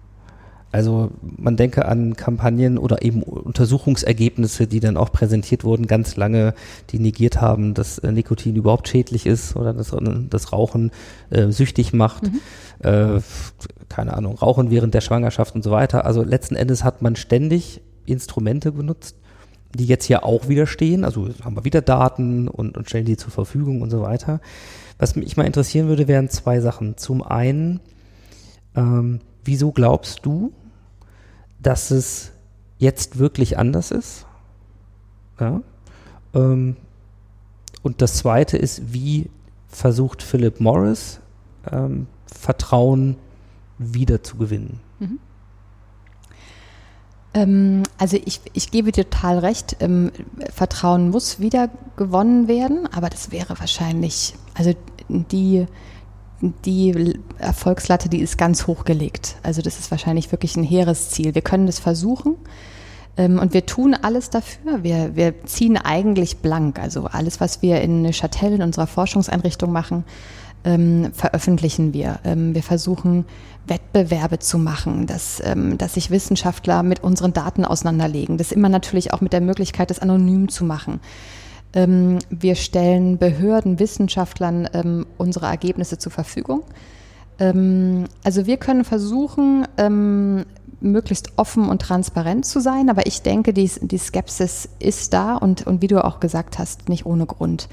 [0.72, 6.54] Also man denke an Kampagnen oder eben Untersuchungsergebnisse, die dann auch präsentiert wurden, ganz lange,
[6.90, 9.98] die negiert haben, dass äh, Nikotin überhaupt schädlich ist oder dass äh,
[10.30, 10.92] das Rauchen
[11.30, 12.30] äh, süchtig macht.
[12.84, 13.52] Äh, f-
[13.88, 16.04] keine Ahnung, Rauchen während der Schwangerschaft und so weiter.
[16.04, 19.16] Also letzten Endes hat man ständig Instrumente benutzt,
[19.74, 21.04] die jetzt hier auch wieder stehen.
[21.04, 24.40] Also haben wir wieder Daten und, und stellen die zur Verfügung und so weiter.
[24.98, 26.96] Was mich mal interessieren würde, wären zwei Sachen.
[26.96, 27.80] Zum einen,
[28.76, 30.52] ähm, wieso glaubst du,
[31.62, 32.32] dass es
[32.78, 34.26] jetzt wirklich anders ist.
[35.38, 35.60] Ja.
[36.34, 36.76] Ähm,
[37.82, 39.30] und das Zweite ist, wie
[39.68, 41.20] versucht Philip Morris
[41.70, 43.16] ähm, Vertrauen
[43.78, 44.80] wieder zu gewinnen?
[44.98, 45.18] Mhm.
[47.32, 50.10] Ähm, also ich, ich gebe dir total recht, ähm,
[50.52, 54.72] Vertrauen muss wieder gewonnen werden, aber das wäre wahrscheinlich, also
[55.08, 55.66] die,
[56.40, 59.36] die Erfolgslatte, die ist ganz hoch gelegt.
[59.42, 61.34] Also das ist wahrscheinlich wirklich ein hehres Ziel.
[61.34, 62.36] Wir können das versuchen
[63.16, 64.82] ähm, und wir tun alles dafür.
[64.82, 66.78] Wir, wir ziehen eigentlich blank.
[66.78, 70.04] Also alles, was wir in Neuchâtel in unserer Forschungseinrichtung machen,
[70.64, 72.20] ähm, veröffentlichen wir.
[72.24, 73.24] Ähm, wir versuchen
[73.66, 78.38] Wettbewerbe zu machen, dass, ähm, dass sich Wissenschaftler mit unseren Daten auseinanderlegen.
[78.38, 81.00] Das immer natürlich auch mit der Möglichkeit, das anonym zu machen.
[81.72, 86.62] Ähm, wir stellen Behörden, Wissenschaftlern ähm, unsere Ergebnisse zur Verfügung.
[87.38, 89.66] Ähm, also wir können versuchen,
[90.82, 95.66] möglichst offen und transparent zu sein, aber ich denke, die, die Skepsis ist da und,
[95.66, 97.68] und wie du auch gesagt hast, nicht ohne Grund.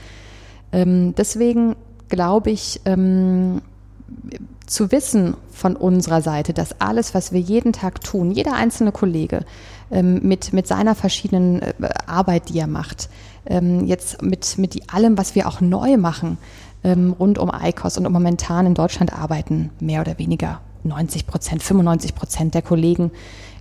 [0.74, 1.78] deswegen
[2.10, 8.54] glaube ich, zu wissen von unserer Seite, dass alles, was wir jeden Tag tun, jeder
[8.54, 9.46] einzelne Kollege
[9.90, 11.74] mit, mit seiner verschiedenen äh,
[12.08, 13.08] Arbeit, die er macht,
[13.48, 16.38] ähm, jetzt mit, mit allem, was wir auch neu machen,
[16.84, 22.16] ähm, rund um ICOS und momentan in Deutschland arbeiten mehr oder weniger 90 Prozent, 95
[22.16, 23.12] Prozent der Kollegen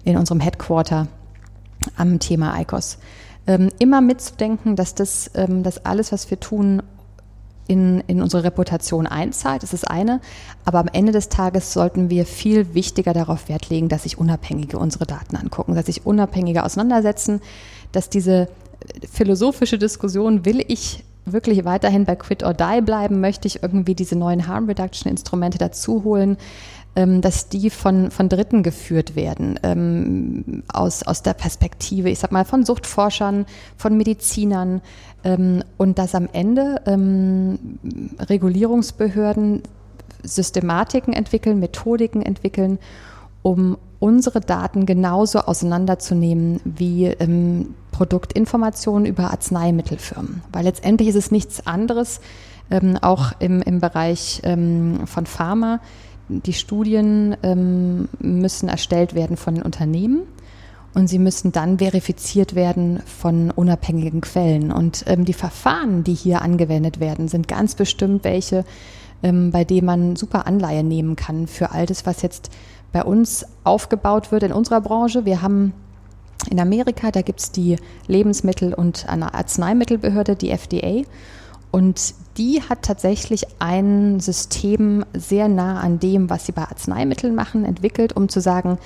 [0.04, 1.08] in unserem Headquarter
[1.96, 2.98] am Thema ICOS.
[3.46, 6.82] Ähm, immer mitzudenken, dass das, ähm, dass alles, was wir tun,
[7.68, 10.20] in, in unsere Reputation einzahlt, das ist eine.
[10.64, 14.78] Aber am Ende des Tages sollten wir viel wichtiger darauf Wert legen, dass sich Unabhängige
[14.78, 17.40] unsere Daten angucken, dass sich Unabhängige auseinandersetzen,
[17.92, 18.48] dass diese
[19.10, 24.16] philosophische Diskussion, will ich wirklich weiterhin bei Quit or Die bleiben, möchte ich irgendwie diese
[24.16, 26.36] neuen Harm Reduction Instrumente dazu holen,
[26.94, 32.32] ähm, dass die von, von Dritten geführt werden, ähm, aus, aus der Perspektive, ich sag
[32.32, 33.44] mal, von Suchtforschern,
[33.76, 34.80] von Medizinern
[35.24, 37.58] ähm, und dass am Ende ähm,
[38.18, 39.62] Regulierungsbehörden
[40.22, 42.78] Systematiken entwickeln, Methodiken entwickeln,
[43.42, 50.42] um unsere Daten genauso auseinanderzunehmen wie ähm, Produktinformationen über Arzneimittelfirmen.
[50.52, 52.20] Weil letztendlich ist es nichts anderes,
[52.70, 55.80] ähm, auch im, im Bereich ähm, von Pharma,
[56.28, 60.22] die Studien ähm, müssen erstellt werden von den Unternehmen
[60.92, 64.72] und sie müssen dann verifiziert werden von unabhängigen Quellen.
[64.72, 68.64] Und ähm, die Verfahren, die hier angewendet werden, sind ganz bestimmt welche,
[69.22, 72.50] ähm, bei denen man super Anleihe nehmen kann für all das, was jetzt
[72.92, 75.24] bei uns aufgebaut wird in unserer Branche.
[75.24, 75.72] Wir haben
[76.50, 77.76] in Amerika, da gibt es die
[78.06, 81.02] Lebensmittel- und Arzneimittelbehörde, die FDA.
[81.70, 87.64] Und die hat tatsächlich ein System sehr nah an dem, was sie bei Arzneimitteln machen,
[87.64, 88.78] entwickelt, um zu sagen,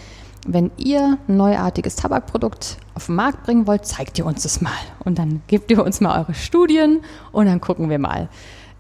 [0.47, 4.73] wenn ihr ein neuartiges Tabakprodukt auf den Markt bringen wollt, zeigt ihr uns das mal.
[5.05, 7.01] Und dann gebt ihr uns mal eure Studien
[7.33, 8.29] und dann gucken wir mal.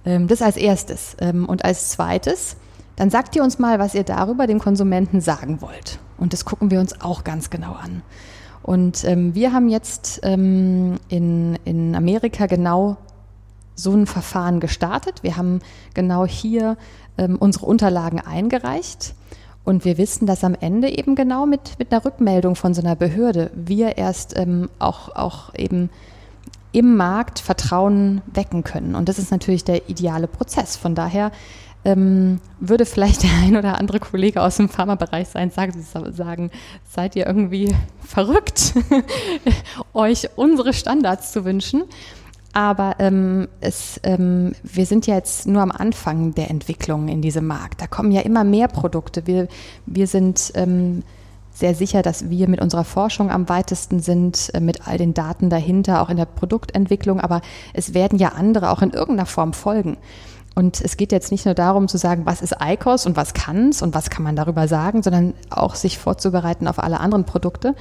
[0.04, 1.16] Ähm, das als erstes.
[1.20, 2.56] Ähm, und als zweites,
[2.96, 5.98] dann sagt ihr uns mal, was ihr darüber dem Konsumenten sagen wollt.
[6.16, 8.02] Und das gucken wir uns auch ganz genau an.
[8.62, 12.96] Und ähm, wir haben jetzt in, in Amerika genau
[13.74, 15.22] so ein Verfahren gestartet.
[15.22, 15.60] Wir haben
[15.94, 16.76] genau hier
[17.18, 19.14] ähm, unsere Unterlagen eingereicht.
[19.64, 22.96] Und wir wissen, dass am Ende eben genau mit, mit einer Rückmeldung von so einer
[22.96, 25.90] Behörde wir erst ähm, auch, auch eben
[26.72, 28.94] im Markt Vertrauen wecken können.
[28.94, 30.76] Und das ist natürlich der ideale Prozess.
[30.76, 31.30] Von daher
[31.84, 36.50] ähm, würde vielleicht der ein oder andere Kollege aus dem Pharmabereich sein, sagen,
[36.88, 38.74] seid ihr irgendwie verrückt,
[39.94, 41.84] euch unsere Standards zu wünschen.
[42.52, 47.46] Aber ähm, es, ähm, wir sind ja jetzt nur am Anfang der Entwicklung in diesem
[47.46, 47.80] Markt.
[47.80, 49.28] Da kommen ja immer mehr Produkte.
[49.28, 49.46] Wir,
[49.86, 51.04] wir sind ähm,
[51.52, 55.48] sehr sicher, dass wir mit unserer Forschung am weitesten sind, äh, mit all den Daten
[55.48, 57.20] dahinter, auch in der Produktentwicklung.
[57.20, 57.40] Aber
[57.72, 59.96] es werden ja andere auch in irgendeiner Form folgen.
[60.60, 63.70] Und es geht jetzt nicht nur darum zu sagen, was ist ICOS und was kann
[63.70, 67.74] es und was kann man darüber sagen, sondern auch sich vorzubereiten auf alle anderen Produkte,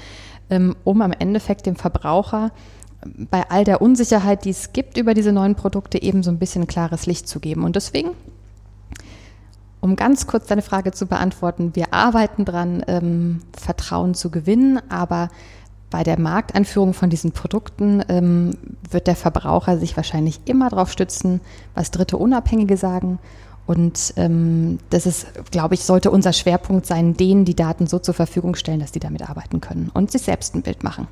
[0.49, 2.51] ähm, um am Endeffekt dem Verbraucher
[3.29, 6.67] bei all der Unsicherheit, die es gibt über diese neuen Produkte, eben so ein bisschen
[6.67, 7.65] klares Licht zu geben.
[7.65, 8.11] Und deswegen,
[9.81, 15.27] um ganz kurz deine Frage zu beantworten, wir arbeiten dran, ähm, Vertrauen zu gewinnen, aber
[15.89, 18.51] bei der Markteinführung von diesen Produkten ähm,
[18.89, 21.41] wird der Verbraucher sich wahrscheinlich immer darauf stützen,
[21.73, 23.19] was Dritte Unabhängige sagen.
[23.65, 28.13] Und ähm, das ist, glaube ich, sollte unser Schwerpunkt sein, denen die Daten so zur
[28.13, 31.07] Verfügung stellen, dass die damit arbeiten können und sich selbst ein Bild machen.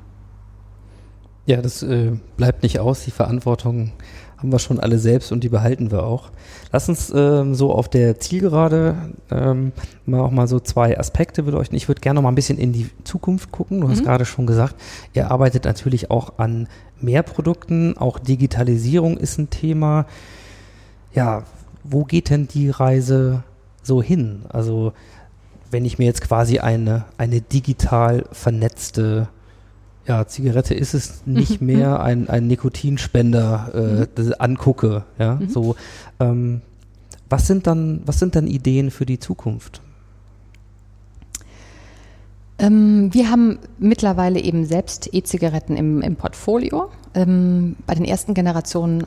[1.46, 3.04] Ja, das äh, bleibt nicht aus.
[3.04, 3.92] Die Verantwortung
[4.38, 6.30] haben wir schon alle selbst und die behalten wir auch.
[6.72, 8.94] Lass uns ähm, so auf der Zielgerade
[9.30, 9.72] ähm,
[10.06, 11.76] mal auch mal so zwei Aspekte beleuchten.
[11.76, 13.80] Ich würde gerne noch mal ein bisschen in die Zukunft gucken.
[13.80, 14.04] Du hast Mhm.
[14.04, 14.76] gerade schon gesagt,
[15.12, 16.68] ihr arbeitet natürlich auch an
[17.00, 17.96] mehr Produkten.
[17.96, 20.06] Auch Digitalisierung ist ein Thema.
[21.14, 21.42] Ja,
[21.82, 23.42] wo geht denn die Reise
[23.82, 24.42] so hin?
[24.50, 24.92] Also
[25.70, 29.28] wenn ich mir jetzt quasi eine, eine digital vernetzte
[30.08, 31.66] ja, Zigarette ist es nicht Mhm.
[31.66, 35.48] mehr ein, ein Nikotinspender äh, das angucke, ja, Mhm.
[35.50, 35.76] so.
[36.18, 36.62] Ähm,
[37.28, 39.82] was sind dann, was sind dann Ideen für die Zukunft?
[42.58, 46.90] Ähm, wir haben mittlerweile eben selbst E-Zigaretten im, im Portfolio.
[47.14, 49.06] Ähm, bei den ersten Generationen äh,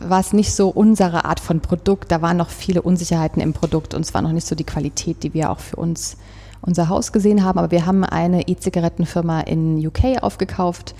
[0.00, 2.12] war es nicht so unsere Art von Produkt.
[2.12, 5.22] Da waren noch viele Unsicherheiten im Produkt und es war noch nicht so die Qualität,
[5.22, 6.16] die wir auch für uns
[6.62, 7.58] unser Haus gesehen haben.
[7.58, 10.94] Aber wir haben eine E-Zigarettenfirma in UK aufgekauft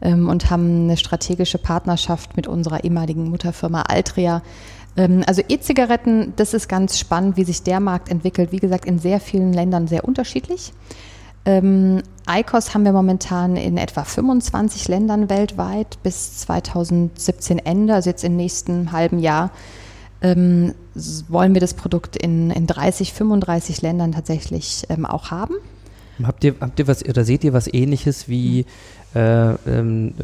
[0.00, 4.42] ähm, und haben eine strategische Partnerschaft mit unserer ehemaligen Mutterfirma Altria.
[4.96, 8.52] Ähm, also E-Zigaretten, das ist ganz spannend, wie sich der Markt entwickelt.
[8.52, 10.72] Wie gesagt, in sehr vielen Ländern sehr unterschiedlich.
[11.44, 18.24] Ähm, ICOS haben wir momentan in etwa 25 Ländern weltweit bis 2017 Ende, also jetzt
[18.24, 19.50] im nächsten halben Jahr.
[20.20, 20.74] Ähm,
[21.28, 25.54] wollen wir das Produkt in, in 30, 35 Ländern tatsächlich ähm, auch haben.
[26.22, 28.66] Habt ihr, habt ihr was, oder seht ihr was ähnliches wie
[29.14, 30.14] äh, ähm,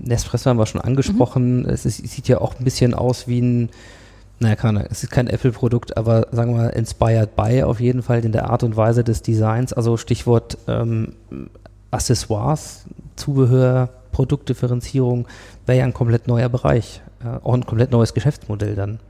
[0.00, 1.66] Nespresso haben wir schon angesprochen.
[1.66, 3.68] Es, ist, es sieht ja auch ein bisschen aus wie ein,
[4.40, 8.02] naja, keine, Ahnung, es ist kein Apple-Produkt, aber sagen wir mal, inspired by auf jeden
[8.02, 9.72] Fall in der Art und Weise des Designs.
[9.72, 11.14] Also Stichwort ähm,
[11.90, 12.84] Accessoires,
[13.16, 15.26] Zubehör, Produktdifferenzierung
[15.66, 17.00] wäre ja ein komplett neuer Bereich.
[17.24, 19.00] Ja, auch ein komplett neues Geschäftsmodell dann.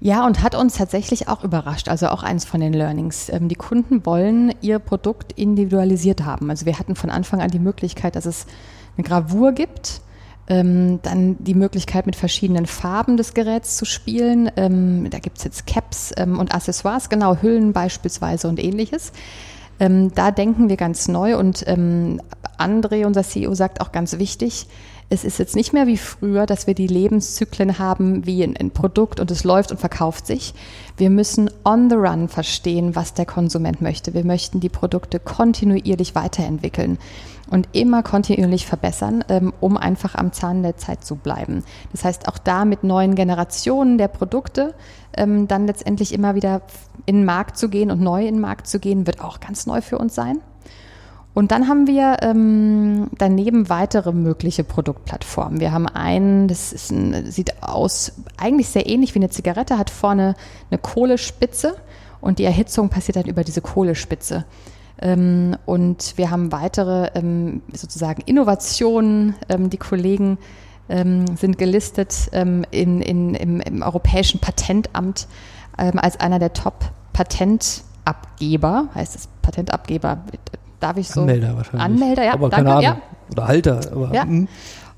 [0.00, 3.30] Ja, und hat uns tatsächlich auch überrascht, also auch eins von den Learnings.
[3.30, 6.50] Ähm, die Kunden wollen ihr Produkt individualisiert haben.
[6.50, 8.46] Also wir hatten von Anfang an die Möglichkeit, dass es
[8.96, 10.02] eine Gravur gibt,
[10.48, 14.50] ähm, dann die Möglichkeit mit verschiedenen Farben des Geräts zu spielen.
[14.56, 19.12] Ähm, da gibt's jetzt Caps und Accessoires, genau, Hüllen beispielsweise und ähnliches.
[19.78, 24.68] Da denken wir ganz neu und André, unser CEO, sagt auch ganz wichtig,
[25.08, 28.72] es ist jetzt nicht mehr wie früher, dass wir die Lebenszyklen haben wie ein, ein
[28.72, 30.52] Produkt und es läuft und verkauft sich.
[30.96, 34.14] Wir müssen on the run verstehen, was der Konsument möchte.
[34.14, 36.98] Wir möchten die Produkte kontinuierlich weiterentwickeln
[37.48, 41.62] und immer kontinuierlich verbessern, ähm, um einfach am Zahn der Zeit zu bleiben.
[41.92, 44.74] Das heißt, auch da mit neuen Generationen der Produkte
[45.16, 46.62] ähm, dann letztendlich immer wieder
[47.06, 49.66] in den Markt zu gehen und neu in den Markt zu gehen, wird auch ganz
[49.66, 50.40] neu für uns sein.
[51.36, 55.60] Und dann haben wir ähm, daneben weitere mögliche Produktplattformen.
[55.60, 60.34] Wir haben einen, das ein, sieht aus eigentlich sehr ähnlich wie eine Zigarette, hat vorne
[60.70, 61.76] eine Kohlespitze
[62.22, 64.46] und die Erhitzung passiert dann über diese Kohlespitze.
[64.98, 69.34] Ähm, und wir haben weitere ähm, sozusagen Innovationen.
[69.50, 70.38] Ähm, die Kollegen
[70.88, 75.28] ähm, sind gelistet ähm, in, in, im, im Europäischen Patentamt
[75.76, 80.24] als einer der Top-Patentabgeber, heißt es Patentabgeber.
[80.80, 81.20] Darf ich so?
[81.22, 81.82] Anmelder wahrscheinlich.
[81.82, 82.82] Anmelder, ja, aber danke, keine Ahnung.
[82.84, 83.32] ja.
[83.32, 83.80] Oder Halter.
[83.92, 84.22] Aber, Ja.
[84.24, 84.48] hm.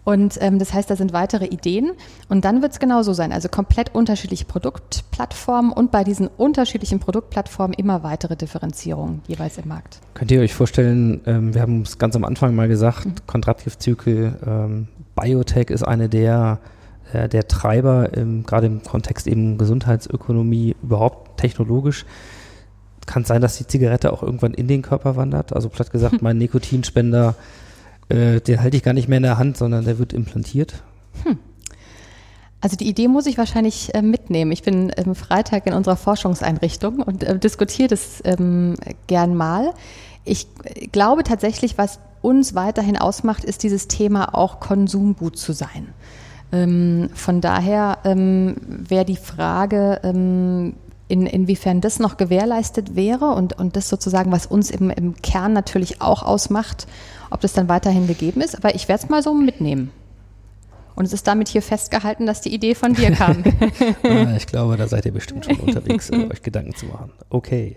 [0.05, 1.91] Und ähm, das heißt, da sind weitere Ideen.
[2.31, 3.31] Und dann wird es genauso sein.
[3.31, 10.01] Also komplett unterschiedliche Produktplattformen und bei diesen unterschiedlichen Produktplattformen immer weitere Differenzierungen jeweils im Markt.
[10.15, 13.15] Könnt ihr euch vorstellen, ähm, wir haben es ganz am Anfang mal gesagt, Mhm.
[13.27, 16.59] Kontraktivzykel, ähm, Biotech ist eine der,
[17.13, 18.09] äh, der Treiber,
[18.47, 22.07] gerade im Kontext eben Gesundheitsökonomie, überhaupt technologisch.
[23.09, 25.55] Kann es sein, dass die Zigarette auch irgendwann in den Körper wandert?
[25.55, 27.35] Also platt gesagt, mein Nikotinspender,
[28.11, 30.83] äh, den halte ich gar nicht mehr in der Hand, sondern der wird implantiert.
[32.61, 34.53] Also die Idee muss ich wahrscheinlich äh, mitnehmen.
[34.53, 38.75] Ich bin ähm, Freitag in unserer Forschungseinrichtung und äh, diskutiere das ähm,
[39.07, 39.73] gern mal.
[40.25, 45.95] Ich äh, glaube tatsächlich, was uns weiterhin ausmacht, ist dieses Thema auch Konsumgut zu sein.
[46.51, 50.75] Ähm, von daher ähm, wäre die Frage, ähm,
[51.09, 55.53] in, inwiefern das noch gewährleistet wäre und, und das sozusagen, was uns im, im Kern
[55.53, 56.87] natürlich auch ausmacht,
[57.31, 58.57] ob das dann weiterhin gegeben ist.
[58.57, 59.91] Aber ich werde es mal so mitnehmen.
[60.95, 63.45] Und es ist damit hier festgehalten, dass die Idee von dir kam.
[64.03, 67.13] ah, ich glaube, da seid ihr bestimmt schon unterwegs, äh, euch Gedanken zu machen.
[67.31, 67.77] Okay,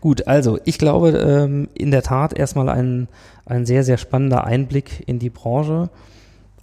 [0.00, 0.28] gut.
[0.28, 3.08] Also ich glaube ähm, in der Tat erstmal ein,
[3.44, 5.90] ein sehr, sehr spannender Einblick in die Branche.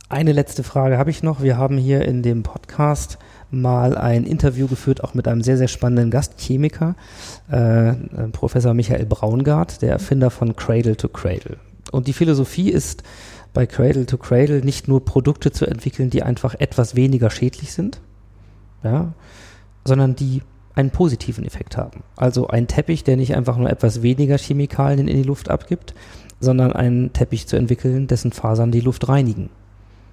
[0.07, 1.41] Eine letzte Frage habe ich noch.
[1.41, 3.17] Wir haben hier in dem Podcast
[3.51, 6.95] mal ein Interview geführt, auch mit einem sehr, sehr spannenden Gastchemiker,
[7.51, 7.95] äh, äh,
[8.31, 11.57] Professor Michael Braungart, der Erfinder von Cradle to Cradle.
[11.91, 13.03] Und die Philosophie ist,
[13.53, 18.01] bei Cradle to Cradle nicht nur Produkte zu entwickeln, die einfach etwas weniger schädlich sind,
[18.83, 19.13] ja,
[19.85, 20.41] sondern die
[20.75, 22.03] einen positiven Effekt haben.
[22.15, 25.95] Also ein Teppich, der nicht einfach nur etwas weniger Chemikalien in die Luft abgibt,
[26.39, 29.49] sondern einen Teppich zu entwickeln, dessen Fasern die Luft reinigen.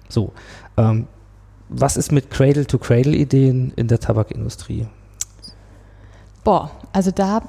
[0.09, 0.33] So,
[0.77, 1.07] ähm,
[1.69, 4.87] was ist mit Cradle-to-Cradle-Ideen in der Tabakindustrie?
[6.43, 7.41] Boah, also da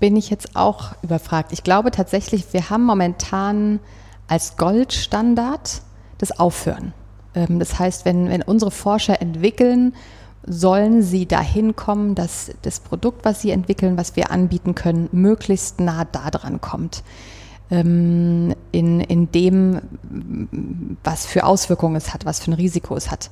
[0.00, 1.52] bin ich jetzt auch überfragt.
[1.52, 3.78] Ich glaube tatsächlich, wir haben momentan
[4.26, 5.82] als Goldstandard
[6.18, 6.92] das Aufhören.
[7.34, 9.94] Ähm, das heißt, wenn, wenn unsere Forscher entwickeln,
[10.46, 15.80] sollen sie dahin kommen, dass das Produkt, was sie entwickeln, was wir anbieten können, möglichst
[15.80, 17.02] nah da dran kommt.
[17.70, 19.80] Ähm, in, in dem,
[21.04, 23.30] was für Auswirkungen es hat, was für ein Risiko es hat.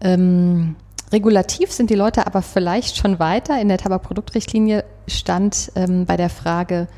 [0.00, 0.76] Ähm,
[1.12, 3.60] regulativ sind die Leute aber vielleicht schon weiter.
[3.60, 6.88] In der Tabakproduktrichtlinie stand ähm, bei der Frage,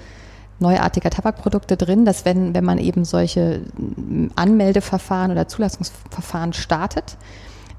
[0.63, 3.63] neuartiger Tabakprodukte drin, dass wenn, wenn man eben solche
[4.37, 7.17] Anmeldeverfahren oder Zulassungsverfahren startet,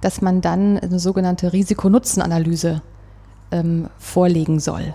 [0.01, 2.81] dass man dann eine sogenannte Risiko-Nutzen-Analyse
[3.51, 4.93] ähm, vorlegen soll.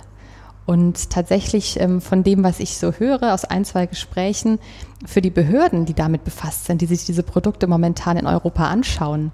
[0.68, 4.58] Und tatsächlich ähm, von dem, was ich so höre aus ein, zwei Gesprächen,
[5.06, 9.32] für die Behörden, die damit befasst sind, die sich diese Produkte momentan in Europa anschauen,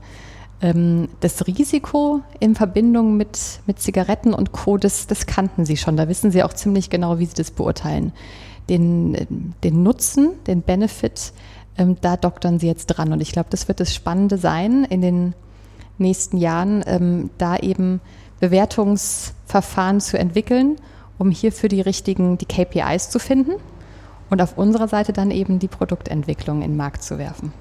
[0.61, 5.97] ähm, das Risiko in Verbindung mit, mit Zigaretten und Co., das, das kannten sie schon.
[5.97, 8.13] Da wissen sie auch ziemlich genau, wie sie das beurteilen.
[8.69, 11.33] Den, den Nutzen, den Benefit,
[11.77, 13.13] ähm, da doktern sie jetzt dran.
[13.13, 15.35] Und ich glaube, das wird das Spannende sein in den
[15.99, 18.01] nächsten Jahren, ähm, da eben
[18.39, 20.77] Bewertungsverfahren zu entwickeln,
[21.19, 23.53] um hierfür die richtigen, die KPIs zu finden
[24.31, 27.53] und auf unserer Seite dann eben die Produktentwicklung in den Markt zu werfen.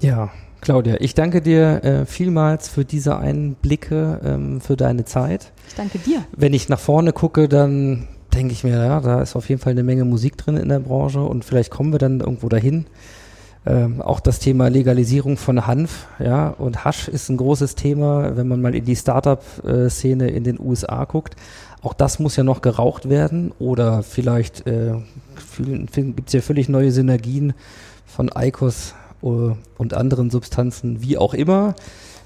[0.00, 0.30] Ja,
[0.60, 5.52] Claudia, ich danke dir äh, vielmals für diese Einblicke, ähm, für deine Zeit.
[5.68, 6.24] Ich danke dir.
[6.36, 9.72] Wenn ich nach vorne gucke, dann denke ich mir, ja, da ist auf jeden Fall
[9.72, 12.86] eine Menge Musik drin in der Branche und vielleicht kommen wir dann irgendwo dahin.
[13.66, 18.48] Ähm, auch das Thema Legalisierung von Hanf, ja, und Hasch ist ein großes Thema, wenn
[18.48, 21.36] man mal in die Startup-Szene in den USA guckt.
[21.82, 24.94] Auch das muss ja noch geraucht werden oder vielleicht äh,
[25.94, 27.54] gibt es ja völlig neue Synergien
[28.06, 31.74] von Eikos uh, und anderen Substanzen, wie auch immer.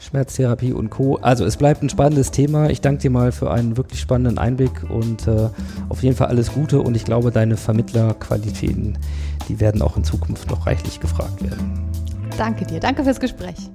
[0.01, 1.17] Schmerztherapie und Co.
[1.17, 2.69] Also es bleibt ein spannendes Thema.
[2.69, 5.49] Ich danke dir mal für einen wirklich spannenden Einblick und äh,
[5.89, 8.99] auf jeden Fall alles Gute und ich glaube, deine Vermittlerqualitäten,
[9.49, 11.89] die werden auch in Zukunft noch reichlich gefragt werden.
[12.37, 13.71] Danke dir, danke fürs Gespräch.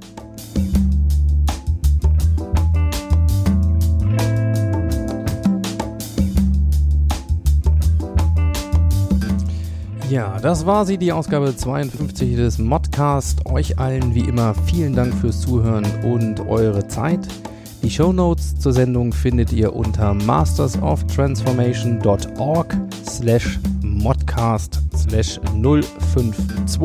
[10.10, 13.45] Ja, das war sie, die Ausgabe 52 des Modcast.
[13.45, 17.20] Euch allen wie immer vielen Dank fürs Zuhören und eure Zeit.
[17.84, 22.76] Die Show Notes zur Sendung findet ihr unter mastersoftransformation.org
[23.07, 26.82] slash modcast slash 052.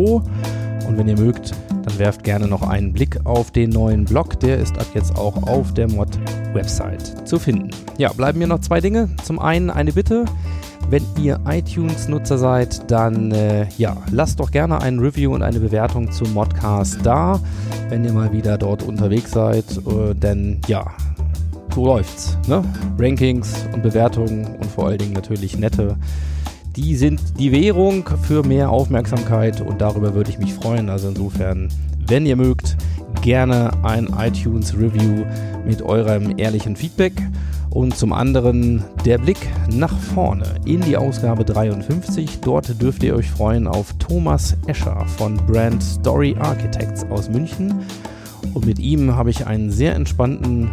[0.87, 4.39] Und wenn ihr mögt, dann werft gerne noch einen Blick auf den neuen Blog.
[4.41, 7.70] Der ist ab jetzt auch auf der Mod-Website zu finden.
[7.97, 9.09] Ja, bleiben mir noch zwei Dinge.
[9.22, 10.27] Zum einen eine Bitte.
[10.91, 16.12] Wenn ihr iTunes-Nutzer seid, dann äh, ja, lasst doch gerne ein Review und eine Bewertung
[16.12, 17.41] zum Modcast da,
[17.89, 19.64] wenn ihr mal wieder dort unterwegs seid.
[19.78, 20.85] Äh, denn ja,
[21.74, 22.39] so läuft's.
[22.47, 22.62] Ne?
[22.99, 25.97] Rankings und Bewertungen und vor allen Dingen natürlich nette.
[26.76, 30.91] Die sind die Währung für mehr Aufmerksamkeit und darüber würde ich mich freuen.
[30.91, 31.68] Also insofern,
[32.07, 32.76] wenn ihr mögt,
[33.22, 35.24] gerne ein iTunes-Review
[35.66, 37.14] mit eurem ehrlichen Feedback.
[37.75, 42.39] Und zum anderen der Blick nach vorne in die Ausgabe 53.
[42.41, 47.75] Dort dürft ihr euch freuen auf Thomas Escher von Brand Story Architects aus München.
[48.55, 50.70] Und mit ihm habe ich einen sehr entspannten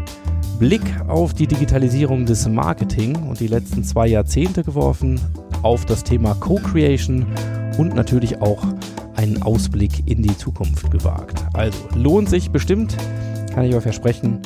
[0.60, 5.20] Blick auf die Digitalisierung des Marketing und die letzten zwei Jahrzehnte geworfen,
[5.64, 7.26] auf das Thema Co-Creation
[7.80, 8.64] und natürlich auch
[9.16, 11.44] einen Ausblick in die Zukunft gewagt.
[11.54, 12.96] Also lohnt sich bestimmt,
[13.56, 14.40] kann ich euch versprechen.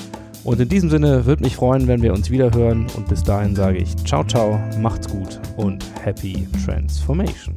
[0.46, 2.86] Und in diesem Sinne würde mich freuen, wenn wir uns wieder hören.
[2.96, 7.56] Und bis dahin sage ich ciao, ciao, macht's gut und happy transformation.